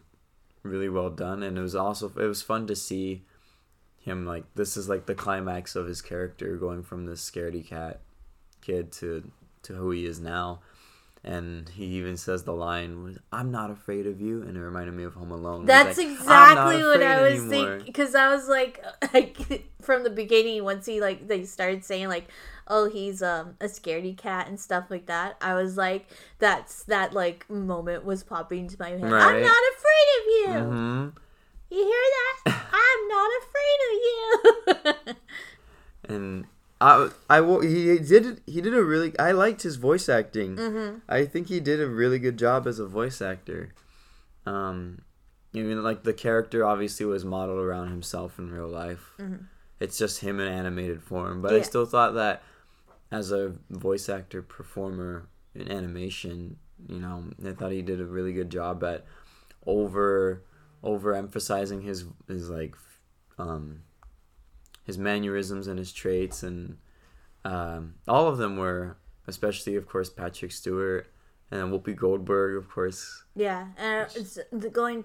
really 0.63 0.89
well 0.89 1.11
done, 1.11 1.43
and 1.43 1.59
it 1.59 1.61
was 1.61 1.75
also 1.75 2.13
it 2.17 2.27
was 2.27 2.43
fun 2.43 2.69
to 2.69 2.77
see 2.77 3.25
him 4.01 4.27
like 4.27 4.45
this 4.55 4.77
is 4.77 4.89
like 4.89 5.07
the 5.07 5.15
climax 5.15 5.77
of 5.77 5.87
his 5.87 6.01
character 6.01 6.57
going 6.57 6.83
from 6.83 7.05
this 7.05 7.29
scaredy 7.29 7.65
cat 7.65 8.01
kid 8.63 8.91
to 8.93 9.31
to 9.63 9.75
who 9.75 9.91
he 9.91 10.07
is 10.07 10.19
now. 10.19 10.61
And 11.23 11.69
he 11.69 11.85
even 11.85 12.17
says 12.17 12.45
the 12.45 12.55
line 12.55 13.19
i'm 13.31 13.51
not 13.51 13.71
afraid 13.71 14.07
of 14.07 14.23
you 14.23 14.41
and 14.41 14.57
it 14.57 14.61
reminded 14.61 14.95
me 14.95 15.05
of 15.05 15.13
home 15.13 15.31
alone. 15.31 15.67
That's 15.67 15.99
like, 15.99 16.07
exactly 16.07 16.83
what 16.83 17.03
i 17.03 17.21
was 17.21 17.45
thinking 17.45 17.85
because 17.85 18.15
i 18.15 18.35
was 18.35 18.49
like 18.49 18.83
like 19.13 19.69
from 19.83 20.03
the 20.03 20.09
beginning 20.09 20.65
once 20.65 20.87
he 20.87 20.99
like 21.03 21.29
they 21.29 21.45
started 21.45 21.85
saying 21.85 22.09
like 22.09 22.29
oh 22.69 22.89
he's 22.89 23.23
um 23.23 23.55
a 23.61 23.67
scaredy 23.67 24.17
cat 24.17 24.49
and 24.49 24.59
stuff 24.59 24.87
like 24.89 25.05
that 25.07 25.37
i 25.43 25.53
was 25.53 25.77
like 25.77 26.09
that's 26.39 26.85
that 26.85 27.13
like 27.13 27.45
moment 27.51 28.03
was 28.03 28.23
popping 28.23 28.61
into 28.61 28.77
my 28.79 28.89
head. 28.89 29.03
Right. 29.03 29.23
i'm 29.23 29.43
not 29.43 29.63
afraid 29.77 30.09
of 30.17 30.25
you. 30.27 30.71
Mm-hmm. 30.73 31.09
You 31.71 31.85
hear 31.85 32.07
that 32.17 32.63
i'm 32.73 33.09
not 33.09 33.31
afraid 33.43 33.81
of 33.89 35.07
you 35.09 35.15
and 36.15 36.47
I, 36.81 37.11
I 37.29 37.43
he 37.63 37.99
did 37.99 38.41
he 38.47 38.63
did 38.63 38.75
a 38.75 38.83
really 38.83 39.13
I 39.19 39.33
liked 39.33 39.63
his 39.63 39.77
voice 39.77 40.09
acting. 40.09 40.57
Mm-hmm. 40.57 40.99
I 41.09 41.27
think 41.27 41.49
he 41.49 41.61
did 41.61 41.79
a 41.79 41.87
really 41.87 42.19
good 42.19 42.39
job 42.39 42.67
as 42.67 42.79
a 42.79 42.87
voice 42.87 43.21
actor. 43.21 43.75
Um, 44.47 45.03
I 45.55 45.59
mean, 45.59 45.83
like 45.83 46.05
the 46.05 46.15
character 46.15 46.65
obviously 46.65 47.05
was 47.05 47.25
modeled 47.25 47.59
around 47.59 47.89
himself 47.89 48.39
in 48.39 48.51
real 48.51 48.69
life. 48.69 49.13
Mm-hmm. 49.19 49.45
It's 49.79 49.99
just 49.99 50.21
him 50.21 50.41
in 50.41 50.49
animated 50.49 51.03
form, 51.03 51.43
but 51.43 51.53
yeah. 51.53 51.59
I 51.59 51.63
still 51.63 51.87
thought 51.87 52.15
that 52.15 52.43
as 53.11 53.33
a 53.33 53.55
voice 53.69 54.09
actor 54.09 54.41
performer 54.41 55.29
in 55.55 55.71
animation, 55.71 56.57
you 56.89 57.01
know, 57.01 57.25
I 57.47 57.53
thought 57.53 57.73
he 57.73 57.83
did 57.83 58.01
a 58.01 58.07
really 58.07 58.33
good 58.33 58.51
job 58.51 58.85
at 58.85 59.05
over 59.67 60.43
over 60.83 61.15
emphasizing 61.15 61.83
his 61.83 62.05
his 62.29 62.49
like 62.51 62.75
um 63.39 63.83
his 64.85 64.99
mannerisms 64.99 65.67
and 65.67 65.79
his 65.79 65.93
traits, 65.93 66.43
and 66.43 66.77
um, 67.45 67.95
all 68.09 68.27
of 68.29 68.39
them 68.39 68.57
were, 68.57 68.97
especially 69.27 69.77
of 69.77 69.87
course 69.87 70.11
Patrick 70.11 70.53
Stewart 70.53 71.13
and 71.51 71.73
Whoopi 71.73 71.95
Goldberg, 71.95 72.57
of 72.57 72.69
course. 72.69 73.25
Yeah, 73.35 73.69
and 73.77 74.09
uh, 74.53 74.69
going 74.69 75.05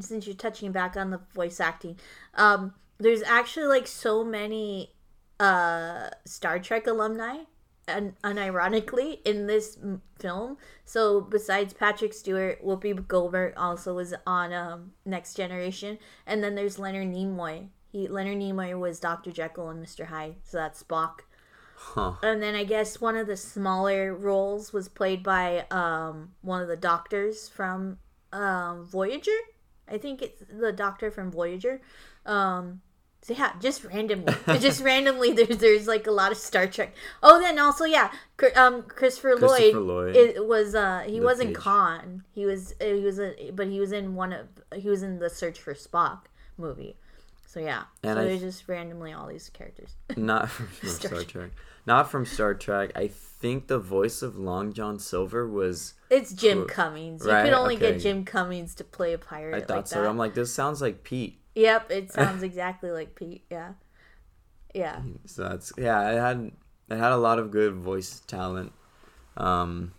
since 0.00 0.26
you're 0.26 0.36
touching 0.36 0.72
back 0.72 0.96
on 0.96 1.10
the 1.10 1.20
voice 1.34 1.60
acting, 1.60 1.98
um, 2.34 2.72
there's 2.98 3.22
actually 3.22 3.66
like 3.66 3.86
so 3.86 4.24
many 4.24 4.92
uh, 5.38 6.08
Star 6.24 6.58
Trek 6.58 6.86
alumni, 6.86 7.38
and 7.88 8.20
unironically 8.22 9.20
in 9.24 9.46
this 9.46 9.78
film. 10.18 10.56
So 10.84 11.20
besides 11.20 11.72
Patrick 11.72 12.12
Stewart, 12.12 12.64
Whoopi 12.64 13.06
Goldberg 13.06 13.54
also 13.56 13.94
was 13.94 14.14
on 14.26 14.52
um, 14.52 14.92
Next 15.04 15.34
Generation, 15.34 15.98
and 16.26 16.42
then 16.42 16.54
there's 16.54 16.78
Leonard 16.78 17.08
Nimoy 17.08 17.68
he 17.96 18.08
Leonard 18.08 18.38
Nimoy 18.38 18.78
was 18.78 19.00
Dr. 19.00 19.32
Jekyll 19.32 19.70
and 19.70 19.84
Mr. 19.84 20.06
Hyde, 20.06 20.36
so 20.44 20.58
that's 20.58 20.82
Spock. 20.82 21.20
Huh. 21.76 22.14
And 22.22 22.42
then 22.42 22.54
I 22.54 22.64
guess 22.64 23.00
one 23.00 23.16
of 23.16 23.26
the 23.26 23.36
smaller 23.36 24.14
roles 24.14 24.72
was 24.72 24.88
played 24.88 25.22
by 25.22 25.66
um, 25.70 26.32
one 26.42 26.62
of 26.62 26.68
the 26.68 26.76
doctors 26.76 27.48
from 27.48 27.98
um, 28.32 28.84
Voyager. 28.84 29.36
I 29.88 29.98
think 29.98 30.20
it's 30.22 30.42
the 30.50 30.72
doctor 30.72 31.10
from 31.10 31.30
Voyager. 31.30 31.80
Um, 32.24 32.82
so 33.26 33.34
yeah, 33.34 33.54
just 33.60 33.82
randomly, 33.82 34.32
just 34.60 34.80
randomly, 34.80 35.32
there's 35.32 35.58
there's 35.58 35.88
like 35.88 36.06
a 36.06 36.12
lot 36.12 36.30
of 36.30 36.38
Star 36.38 36.68
Trek. 36.68 36.94
Oh, 37.24 37.40
then 37.40 37.58
also 37.58 37.84
yeah, 37.84 38.12
um, 38.54 38.82
Christopher, 38.82 39.36
Christopher 39.36 39.80
Lloyd, 39.80 40.14
Lloyd. 40.14 40.16
It 40.16 40.46
was 40.46 40.76
uh 40.76 41.02
he 41.04 41.20
wasn't 41.20 41.48
page. 41.48 41.56
Khan. 41.56 42.22
He 42.32 42.46
was 42.46 42.74
he 42.80 43.00
was 43.00 43.18
a 43.18 43.50
but 43.50 43.66
he 43.66 43.80
was 43.80 43.90
in 43.90 44.14
one 44.14 44.32
of 44.32 44.46
he 44.76 44.88
was 44.88 45.02
in 45.02 45.18
the 45.18 45.28
Search 45.28 45.58
for 45.58 45.74
Spock 45.74 46.26
movie. 46.56 46.98
So 47.46 47.58
yeah, 47.58 47.84
and 48.04 48.16
so 48.16 48.22
there's 48.22 48.42
just 48.42 48.68
randomly 48.68 49.12
all 49.12 49.26
these 49.26 49.48
characters. 49.48 49.96
Not 50.16 50.48
from, 50.48 50.68
Star, 50.88 50.90
Star 50.90 51.10
Trek. 51.10 51.26
Trek. 51.26 51.50
Not 51.84 52.08
from 52.08 52.26
Star 52.26 52.54
Trek. 52.54 52.92
I 52.94 53.08
think 53.08 53.66
the 53.66 53.80
voice 53.80 54.22
of 54.22 54.38
Long 54.38 54.72
John 54.72 55.00
Silver 55.00 55.48
was. 55.48 55.94
It's 56.10 56.32
Jim 56.32 56.66
Cummings. 56.68 57.24
You 57.24 57.32
could 57.32 57.54
only 57.54 57.74
okay. 57.74 57.94
get 57.94 58.02
Jim 58.02 58.24
Cummings 58.24 58.76
to 58.76 58.84
play 58.84 59.14
a 59.14 59.18
pirate. 59.18 59.56
I 59.56 59.66
thought 59.66 59.76
like 59.78 59.86
so. 59.88 60.02
That. 60.02 60.08
I'm 60.08 60.16
like, 60.16 60.34
this 60.34 60.54
sounds 60.54 60.80
like 60.80 61.02
Pete. 61.02 61.40
Yep, 61.56 61.90
it 61.90 62.12
sounds 62.18 62.42
exactly 62.44 62.90
like 62.90 63.16
Pete. 63.16 63.42
Yeah, 63.50 63.72
yeah. 64.74 65.00
So 65.24 65.48
that's 65.48 65.72
yeah. 65.76 66.10
It 66.12 66.18
had 66.20 66.52
it 66.88 66.96
had 66.96 67.12
a 67.12 67.16
lot 67.16 67.40
of 67.40 67.50
good 67.50 67.74
voice 67.74 68.20
talent. 68.26 68.72
Um, 69.36 69.92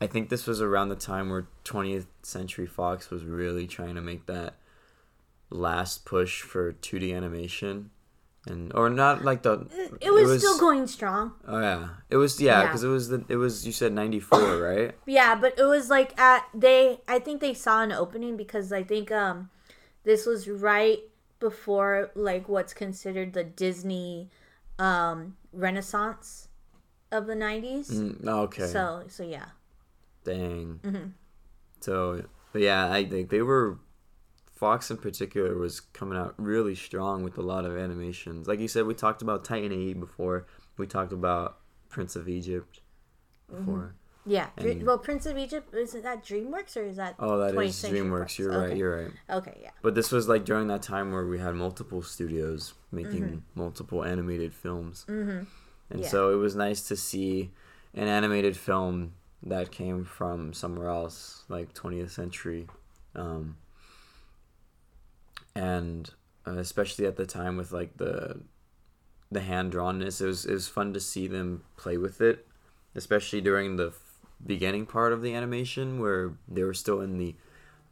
I 0.00 0.06
think 0.06 0.30
this 0.30 0.46
was 0.46 0.62
around 0.62 0.88
the 0.88 0.96
time 0.96 1.28
where 1.28 1.46
20th 1.64 2.06
Century 2.22 2.66
Fox 2.66 3.10
was 3.10 3.24
really 3.24 3.66
trying 3.66 3.96
to 3.96 4.00
make 4.00 4.26
that 4.26 4.54
last 5.50 6.04
push 6.04 6.40
for 6.42 6.72
2D 6.72 7.14
animation 7.14 7.90
and 8.46 8.72
or 8.74 8.88
not 8.88 9.22
like 9.22 9.42
the 9.42 9.52
it 10.00 10.10
was, 10.10 10.22
it 10.22 10.26
was, 10.26 10.38
still 10.40 10.58
going 10.58 10.86
strong 10.86 11.32
oh 11.46 11.60
yeah 11.60 11.88
it 12.08 12.16
was 12.16 12.40
yeah 12.40 12.62
because 12.62 12.82
yeah. 12.82 12.88
it 12.88 12.92
was 12.92 13.08
the 13.08 13.24
it 13.28 13.36
was 13.36 13.66
you 13.66 13.72
said 13.72 13.92
94 13.92 14.56
right 14.58 14.94
yeah 15.04 15.34
but 15.34 15.58
it 15.58 15.64
was 15.64 15.90
like 15.90 16.18
at 16.18 16.46
they 16.54 17.00
i 17.06 17.18
think 17.18 17.42
they 17.42 17.52
saw 17.52 17.82
an 17.82 17.92
opening 17.92 18.38
because 18.38 18.72
i 18.72 18.82
think 18.82 19.12
um 19.12 19.50
this 20.04 20.26
was 20.26 20.48
right 20.48 21.00
before 21.38 22.10
like 22.14 22.48
what's 22.48 22.74
considered 22.74 23.32
the 23.32 23.44
disney 23.44 24.28
um 24.78 25.36
renaissance 25.52 26.48
of 27.12 27.26
the 27.26 27.34
90s 27.34 27.90
mm, 27.90 28.26
okay 28.26 28.66
so 28.66 29.04
so 29.08 29.22
yeah 29.22 29.46
dang 30.24 30.80
mm-hmm. 30.82 31.08
so 31.80 32.22
yeah 32.54 32.92
i 32.92 33.04
think 33.04 33.30
they 33.30 33.42
were 33.42 33.78
Fox 34.60 34.90
in 34.90 34.98
particular 34.98 35.56
was 35.56 35.80
coming 35.80 36.18
out 36.18 36.34
really 36.36 36.74
strong 36.74 37.24
with 37.24 37.38
a 37.38 37.40
lot 37.40 37.64
of 37.64 37.78
animations. 37.78 38.46
Like 38.46 38.60
you 38.60 38.68
said, 38.68 38.84
we 38.84 38.92
talked 38.92 39.22
about 39.22 39.42
Titan 39.42 39.72
AE 39.72 39.94
before. 39.94 40.46
We 40.76 40.86
talked 40.86 41.14
about 41.14 41.60
Prince 41.88 42.14
of 42.14 42.28
Egypt 42.28 42.82
before. 43.48 43.94
Yeah. 44.30 44.46
And, 44.56 44.86
well, 44.86 44.98
Prince 44.98 45.26
of 45.26 45.36
Egypt 45.36 45.74
isn't 45.74 46.02
that 46.04 46.24
DreamWorks 46.24 46.76
or 46.76 46.84
is 46.84 46.96
that? 46.96 47.16
Oh, 47.18 47.38
that 47.38 47.60
is 47.60 47.82
DreamWorks. 47.82 48.38
You're 48.38 48.54
okay. 48.54 48.68
right. 48.68 48.76
You're 48.76 49.02
right. 49.02 49.12
Okay. 49.28 49.58
Yeah. 49.60 49.70
But 49.82 49.96
this 49.96 50.12
was 50.12 50.28
like 50.28 50.44
during 50.44 50.68
that 50.68 50.82
time 50.82 51.10
where 51.10 51.26
we 51.26 51.40
had 51.40 51.54
multiple 51.56 52.00
studios 52.00 52.74
making 52.92 53.22
mm-hmm. 53.22 53.38
multiple 53.60 54.04
animated 54.04 54.54
films, 54.54 55.04
mm-hmm. 55.08 55.42
and 55.90 56.00
yeah. 56.00 56.08
so 56.08 56.32
it 56.32 56.36
was 56.36 56.54
nice 56.54 56.86
to 56.88 56.96
see 56.96 57.50
an 57.92 58.06
animated 58.06 58.56
film 58.56 59.14
that 59.42 59.72
came 59.72 60.04
from 60.04 60.52
somewhere 60.52 60.88
else, 60.88 61.44
like 61.48 61.74
20th 61.74 62.10
century. 62.10 62.68
Um, 63.16 63.56
and 65.56 66.08
uh, 66.46 66.58
especially 66.58 67.06
at 67.06 67.16
the 67.16 67.26
time 67.26 67.56
with 67.56 67.72
like 67.72 67.96
the 67.96 68.40
the 69.32 69.40
hand 69.40 69.72
drawnness, 69.72 70.20
it 70.20 70.26
was 70.26 70.46
it 70.46 70.52
was 70.52 70.68
fun 70.68 70.92
to 70.92 71.00
see 71.00 71.26
them 71.26 71.64
play 71.76 71.96
with 71.96 72.20
it, 72.20 72.46
especially 72.94 73.40
during 73.40 73.74
the 73.74 73.92
beginning 74.44 74.86
part 74.86 75.12
of 75.12 75.22
the 75.22 75.34
animation 75.34 76.00
where 76.00 76.32
they 76.48 76.62
were 76.62 76.74
still 76.74 77.00
in 77.00 77.18
the 77.18 77.34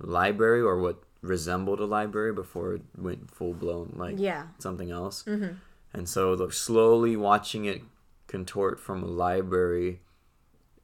library 0.00 0.60
or 0.60 0.78
what 0.80 1.02
resembled 1.20 1.80
a 1.80 1.84
library 1.84 2.32
before 2.32 2.74
it 2.74 2.82
went 2.96 3.30
full 3.30 3.52
blown 3.52 3.92
like 3.96 4.14
yeah. 4.18 4.44
something 4.58 4.90
else. 4.90 5.24
Mm-hmm. 5.24 5.54
And 5.92 6.08
so 6.08 6.36
the, 6.36 6.52
slowly 6.52 7.16
watching 7.16 7.64
it 7.64 7.82
contort 8.26 8.78
from 8.78 9.02
a 9.02 9.06
library 9.06 10.00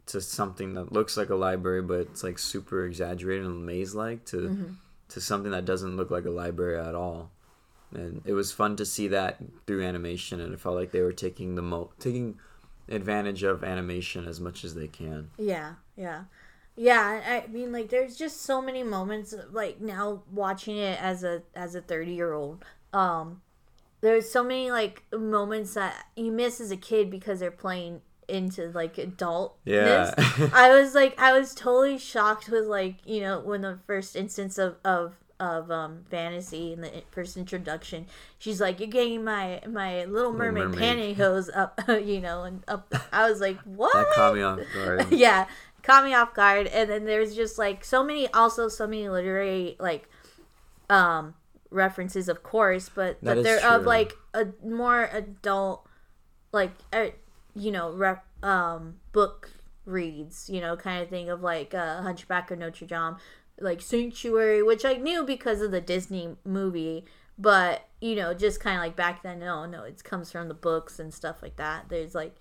to 0.07 0.21
something 0.21 0.75
that 0.75 0.93
looks 0.93 1.17
like 1.17 1.31
a 1.31 1.35
library 1.35 1.81
but 1.81 2.01
it's 2.01 2.23
like 2.23 2.39
super 2.39 2.85
exaggerated 2.85 3.47
and 3.47 3.65
maze 3.65 3.95
like 3.95 4.25
to 4.27 4.37
mm-hmm 4.37 4.73
to 5.09 5.21
something 5.21 5.53
that 5.53 5.65
doesn't 5.65 5.97
look 5.97 6.11
like 6.11 6.25
a 6.25 6.31
library 6.31 6.79
at 6.79 6.95
all. 6.95 7.31
And 7.93 8.23
it 8.25 8.33
was 8.33 8.53
fun 8.53 8.77
to 8.77 8.85
see 8.85 9.09
that 9.09 9.39
through 9.67 9.85
animation, 9.85 10.41
and 10.41 10.53
it 10.53 10.61
felt 10.61 10.75
like 10.75 10.91
they 10.91 11.03
were 11.03 11.13
taking 11.13 11.55
the 11.55 11.63
mo 11.63 11.91
taking 12.01 12.39
advantage 12.89 13.43
of 13.43 13.65
animation 13.65 14.27
as 14.27 14.41
much 14.41 14.65
as 14.65 14.75
they 14.75 14.89
can. 14.89 15.31
Yeah, 15.39 15.75
yeah, 15.97 16.25
yeah. 16.77 17.45
I 17.47 17.51
mean, 17.51 17.73
like, 17.73 17.89
there's 17.89 18.17
just 18.17 18.43
so 18.43 18.61
many 18.61 18.83
moments. 18.83 19.35
Like 19.51 19.81
now, 19.81 20.23
watching 20.33 20.77
it 20.77 21.03
as 21.03 21.25
a 21.25 21.43
as 21.55 21.75
a 21.75 21.81
thirty 21.81 22.13
year 22.15 22.33
old, 22.33 22.65
um, 22.93 23.43
there's 24.01 24.31
so 24.31 24.45
many 24.45 24.71
like 24.71 25.03
moments 25.13 25.75
that 25.75 26.07
you 26.15 26.31
miss 26.31 26.61
as 26.61 26.71
a 26.71 26.77
kid 26.77 27.11
because 27.11 27.41
they're 27.41 27.51
playing 27.51 28.03
into 28.29 28.71
like 28.71 28.97
adult 28.99 29.59
yeah 29.65 30.15
i 30.55 30.71
was 30.71 30.95
like 30.95 31.19
i 31.21 31.39
was 31.39 31.55
totally 31.55 31.99
shocked 31.99 32.49
with 32.49 32.65
like 32.65 32.97
you 33.05 33.21
know 33.21 33.41
when 33.41 33.61
the 33.61 33.79
first 33.87 34.17
instance 34.17 34.57
of 34.57 34.77
of 34.85 35.15
of 35.45 35.71
um 35.71 36.05
fantasy 36.11 36.73
in 36.73 36.81
the 36.81 36.91
first 37.11 37.37
introduction. 37.37 38.07
She's 38.39 38.61
like 38.61 38.81
you're 38.81 38.89
getting 38.89 39.25
my 39.25 39.61
my 39.69 40.05
little 40.05 40.33
mermaid, 40.33 40.69
little 40.69 40.81
mermaid. 40.81 41.17
pantyhose 41.17 41.49
up 41.55 41.81
you 41.89 42.21
know 42.21 42.43
and 42.45 42.63
up. 42.69 42.93
I 43.13 43.29
was 43.29 43.41
like 43.41 43.59
what? 43.65 43.93
that 43.93 44.07
caught 44.15 44.35
me 44.35 44.43
off 44.43 44.61
guard. 44.75 45.07
Yeah 45.11 45.47
caught 45.83 46.03
me 46.03 46.15
off 46.15 46.33
guard. 46.33 46.67
And 46.69 46.89
then 46.89 47.05
there's 47.05 47.37
just 47.37 47.59
like 47.59 47.85
so 47.85 48.03
many 48.03 48.27
also 48.29 48.69
so 48.69 48.87
many 48.87 49.09
literary 49.09 49.77
like 49.79 50.09
um 50.89 51.35
references 51.71 52.29
of 52.29 52.43
course 52.43 52.89
but 52.89 53.21
that 53.21 53.35
but 53.35 53.43
they're 53.43 53.61
true. 53.61 53.69
of 53.69 53.85
like 53.85 54.15
a 54.33 54.47
more 54.65 55.11
adult 55.13 55.87
like 56.55 56.71
uh, 56.93 57.09
you 57.55 57.71
know, 57.71 57.93
rep, 57.93 58.25
um, 58.43 58.97
book 59.13 59.51
reads, 59.85 60.49
you 60.49 60.61
know, 60.61 60.77
kind 60.77 61.03
of 61.03 61.09
thing 61.09 61.29
of 61.29 61.43
like 61.43 61.75
uh, 61.75 62.03
Hunchback 62.03 62.51
of 62.51 62.59
Notre 62.59 62.87
Dame, 62.87 63.17
like 63.61 63.81
Sanctuary, 63.81 64.63
which 64.63 64.85
I 64.85 64.95
knew 64.95 65.25
because 65.25 65.61
of 65.63 65.71
the 65.71 65.81
Disney 65.81 66.37
movie, 66.45 67.05
but 67.39 67.89
you 68.01 68.17
know, 68.17 68.35
just 68.35 68.61
kind 68.61 68.77
of 68.77 68.83
like 68.83 68.97
back 68.97 69.23
then, 69.23 69.39
no, 69.41 69.65
no, 69.67 69.85
it 69.85 70.03
comes 70.05 70.31
from 70.33 70.49
the 70.49 70.55
books 70.55 70.99
and 70.99 71.13
stuff 71.15 71.43
like 71.43 71.57
that. 71.57 71.89
There's 71.89 72.15
like 72.15 72.37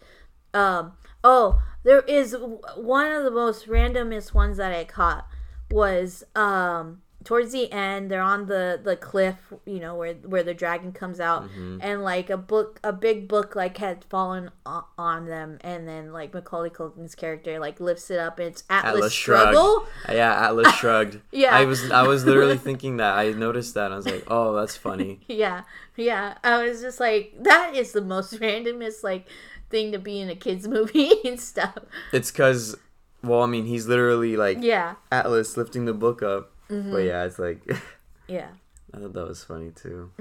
Um. 0.54 0.94
Oh, 1.24 1.62
there 1.84 2.02
is 2.02 2.36
one 2.76 3.12
of 3.12 3.24
the 3.24 3.32
most 3.32 3.68
randomest 3.68 4.34
ones 4.34 4.58
that 4.58 4.74
I 4.74 4.84
caught 4.86 5.28
was 5.72 6.24
um 6.36 7.03
towards 7.24 7.52
the 7.54 7.72
end 7.72 8.12
they're 8.12 8.22
on 8.22 8.46
the 8.48 8.80
the 8.84 8.96
cliff 8.96 9.36
you 9.66 9.80
know 9.80 9.96
where 9.96 10.14
where 10.16 10.44
the 10.44 10.54
dragon 10.54 10.92
comes 10.92 11.20
out 11.20 11.44
Mm-hmm. 11.44 11.78
and 11.82 12.04
like 12.04 12.30
a 12.30 12.38
book 12.38 12.80
a 12.84 12.92
big 12.94 13.28
book 13.28 13.56
like 13.56 13.78
had 13.78 14.04
fallen 14.10 14.50
on, 14.66 14.84
on 14.98 15.26
them 15.26 15.58
and 15.62 15.88
then 15.88 16.12
like 16.14 16.34
macaulay 16.34 16.70
culkin's 16.70 17.16
character 17.16 17.60
like 17.60 17.80
lifts 17.80 18.10
it 18.12 18.20
up 18.20 18.40
and 18.40 18.48
it's 18.50 18.64
atlas, 18.70 18.96
Atlas 18.96 19.14
struggle 19.14 19.86
shrugged. 20.04 20.18
Yeah, 20.18 20.48
Atlas 20.48 20.74
shrugged. 20.80 21.22
Yeah. 21.32 21.56
I 21.56 21.66
was 21.66 21.90
I 21.92 22.04
was 22.04 22.26
literally 22.26 22.58
thinking 22.68 22.98
that. 22.98 23.18
I 23.18 23.32
noticed 23.32 23.74
that. 23.76 23.92
I 23.92 23.96
was 23.96 24.06
like, 24.06 24.24
oh, 24.28 24.54
that's 24.56 24.76
funny. 24.78 25.22
yeah 25.28 25.64
yeah 25.96 26.36
i 26.44 26.64
was 26.66 26.82
just 26.82 27.00
like 27.00 27.34
that 27.40 27.76
is 27.76 27.92
the 27.92 28.02
most 28.02 28.34
randomest 28.40 29.04
like 29.04 29.28
thing 29.70 29.92
to 29.92 30.00
be 30.00 30.20
in 30.20 30.28
a 30.30 30.36
kids 30.36 30.68
movie 30.68 31.12
and 31.26 31.40
stuff 31.40 31.78
It's 32.12 32.32
because, 32.32 32.76
well, 33.24 33.42
I 33.44 33.46
mean, 33.46 33.66
he's 33.66 33.88
literally 33.88 34.36
like 34.36 34.58
yeah 34.62 34.96
Atlas 35.12 35.56
lifting 35.58 35.86
the 35.86 35.94
book 35.94 36.22
up. 36.24 36.52
Mm-hmm. 36.74 36.92
But 36.92 36.98
yeah, 37.00 37.24
it's 37.26 37.40
like 37.40 37.62
yeah 38.28 38.50
I 38.94 39.00
thought 39.00 39.14
that 39.14 39.28
was 39.28 39.44
funny 39.44 39.72
too. 39.72 40.12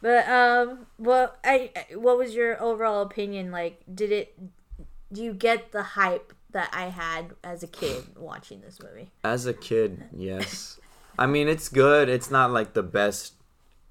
But 0.00 0.28
um, 0.28 0.86
well, 0.98 1.34
I 1.44 1.70
what 1.94 2.18
was 2.18 2.34
your 2.34 2.60
overall 2.62 3.02
opinion? 3.02 3.50
Like, 3.50 3.82
did 3.92 4.12
it? 4.12 4.38
Do 5.12 5.22
you 5.22 5.32
get 5.32 5.72
the 5.72 5.82
hype 5.82 6.34
that 6.50 6.68
I 6.72 6.86
had 6.86 7.32
as 7.42 7.62
a 7.62 7.66
kid 7.66 8.04
watching 8.16 8.60
this 8.60 8.78
movie? 8.82 9.10
As 9.22 9.46
a 9.46 9.54
kid, 9.54 10.04
yes. 10.14 10.78
I 11.18 11.26
mean, 11.26 11.48
it's 11.48 11.68
good. 11.68 12.08
It's 12.08 12.30
not 12.30 12.50
like 12.50 12.74
the 12.74 12.82
best 12.82 13.34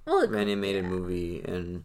Well, 0.06 0.36
animated 0.36 0.86
movie, 0.86 1.42
and 1.44 1.84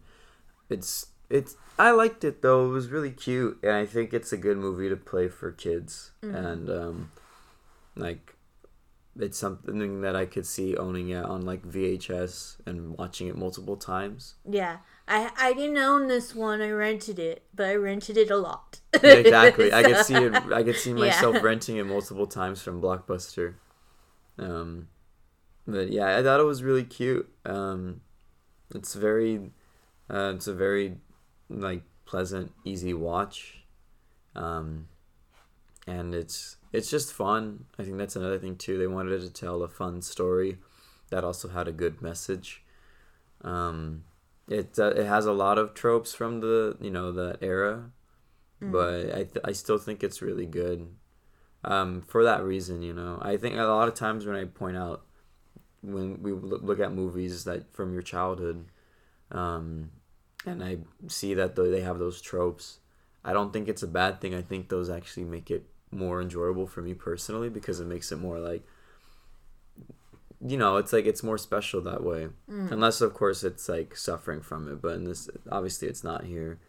it's 0.69 1.07
it's. 1.29 1.55
I 1.77 1.91
liked 1.91 2.23
it 2.23 2.41
though. 2.41 2.65
It 2.65 2.69
was 2.69 2.89
really 2.89 3.11
cute, 3.11 3.59
and 3.63 3.71
I 3.71 3.85
think 3.85 4.13
it's 4.13 4.31
a 4.33 4.37
good 4.37 4.57
movie 4.57 4.89
to 4.89 4.97
play 4.97 5.27
for 5.27 5.51
kids. 5.51 6.11
And 6.21 6.69
um, 6.69 7.11
like, 7.95 8.35
it's 9.19 9.37
something 9.37 10.01
that 10.01 10.15
I 10.15 10.25
could 10.25 10.45
see 10.45 10.75
owning 10.77 11.09
it 11.09 11.23
on 11.25 11.41
like 11.45 11.63
VHS 11.63 12.57
and 12.65 12.97
watching 12.97 13.27
it 13.27 13.35
multiple 13.37 13.77
times. 13.77 14.35
yeah, 14.49 14.77
I 15.07 15.29
I 15.37 15.53
didn't 15.53 15.77
own 15.77 16.07
this 16.07 16.33
one. 16.35 16.61
I 16.61 16.71
rented 16.71 17.19
it, 17.19 17.43
but 17.53 17.67
I 17.67 17.75
rented 17.75 18.17
it 18.17 18.31
a 18.31 18.37
lot. 18.37 18.79
exactly. 18.93 19.73
I 19.73 19.83
could 19.83 20.05
see 20.09 20.15
it. 20.15 20.33
I 20.53 20.63
could 20.63 20.75
see 20.77 20.93
myself 21.05 21.35
Yeah. 21.35 21.41
renting 21.41 21.77
it 21.77 21.85
multiple 21.85 22.27
times 22.27 22.61
from 22.61 22.81
Blockbuster. 22.81 23.55
Um, 24.37 24.87
but 25.67 25.91
yeah, 25.91 26.17
I 26.17 26.23
thought 26.23 26.39
it 26.39 26.43
was 26.45 26.63
really 26.63 26.83
cute. 26.85 27.29
Um, 27.45 28.01
it's 28.73 28.93
very, 28.95 29.51
uh, 30.09 30.33
it's 30.35 30.47
a 30.47 30.53
very 30.53 30.97
like 31.49 31.83
pleasant, 32.05 32.51
easy 32.63 32.93
watch. 32.93 33.63
Um, 34.35 34.87
and 35.89 36.13
it's 36.13 36.57
it's 36.71 36.89
just 36.89 37.11
fun. 37.13 37.65
I 37.79 37.83
think 37.83 37.97
that's 37.97 38.15
another 38.15 38.37
thing 38.37 38.55
too. 38.55 38.77
They 38.77 38.87
wanted 38.87 39.21
to 39.21 39.29
tell 39.29 39.63
a 39.63 39.67
fun 39.67 40.01
story 40.01 40.57
that 41.09 41.23
also 41.23 41.49
had 41.49 41.67
a 41.67 41.71
good 41.71 42.01
message. 42.01 42.63
Um, 43.41 44.03
it 44.47 44.77
uh, 44.77 44.91
it 44.91 45.05
has 45.05 45.25
a 45.25 45.33
lot 45.33 45.57
of 45.57 45.73
tropes 45.73 46.13
from 46.13 46.41
the 46.41 46.77
you 46.79 46.91
know 46.91 47.11
that 47.11 47.39
era, 47.41 47.91
but 48.71 49.05
I 49.11 49.23
th- 49.23 49.45
I 49.45 49.51
still 49.51 49.77
think 49.77 50.03
it's 50.03 50.21
really 50.21 50.45
good. 50.45 50.87
Um, 51.63 52.01
for 52.01 52.23
that 52.23 52.43
reason, 52.43 52.81
you 52.81 52.93
know, 52.93 53.19
I 53.21 53.35
think 53.35 53.55
a 53.55 53.63
lot 53.63 53.87
of 53.87 53.93
times 53.93 54.25
when 54.25 54.35
I 54.35 54.45
point 54.45 54.77
out 54.77 55.05
when 55.81 56.21
we 56.21 56.31
look 56.31 56.79
at 56.79 56.93
movies 56.93 57.43
that 57.45 57.73
from 57.73 57.93
your 57.93 58.01
childhood, 58.01 58.65
um, 59.31 59.91
and 60.45 60.63
I 60.63 60.77
see 61.07 61.33
that 61.33 61.55
they 61.55 61.81
have 61.81 61.99
those 61.99 62.21
tropes, 62.21 62.79
I 63.23 63.33
don't 63.33 63.51
think 63.51 63.67
it's 63.67 63.83
a 63.83 63.87
bad 63.87 64.21
thing. 64.21 64.33
I 64.35 64.41
think 64.41 64.69
those 64.69 64.89
actually 64.89 65.25
make 65.25 65.51
it 65.51 65.65
more 65.91 66.21
enjoyable 66.21 66.67
for 66.67 66.81
me 66.81 66.93
personally 66.93 67.49
because 67.49 67.79
it 67.79 67.87
makes 67.87 68.11
it 68.11 68.17
more 68.17 68.39
like 68.39 68.63
you 70.45 70.57
know 70.57 70.77
it's 70.77 70.93
like 70.93 71.05
it's 71.05 71.23
more 71.23 71.37
special 71.37 71.81
that 71.81 72.03
way. 72.03 72.29
Unless 72.71 73.01
of 73.01 73.13
course 73.13 73.43
it's 73.43 73.67
like 73.67 73.95
suffering 73.95 74.41
from 74.41 74.71
it 74.71 74.81
but 74.81 74.95
in 74.95 75.03
this 75.05 75.29
obviously 75.51 75.87
it's 75.87 76.03
not 76.03 76.23
here. 76.25 76.59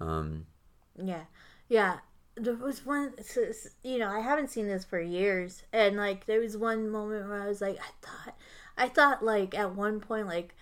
Um 0.00 0.46
Yeah, 1.02 1.24
yeah. 1.68 1.98
There 2.34 2.54
was 2.54 2.86
one, 2.86 3.14
you 3.82 3.98
know, 3.98 4.08
I 4.08 4.20
haven't 4.20 4.50
seen 4.50 4.68
this 4.68 4.84
for 4.84 5.00
years, 5.00 5.64
and 5.72 5.96
like 5.96 6.26
there 6.26 6.38
was 6.38 6.56
one 6.56 6.88
moment 6.88 7.28
where 7.28 7.42
I 7.42 7.48
was 7.48 7.60
like, 7.60 7.78
I 7.80 7.90
thought, 8.00 8.36
I 8.76 8.88
thought 8.88 9.24
like 9.24 9.58
at 9.58 9.74
one 9.74 9.98
point 9.98 10.28
like, 10.28 10.54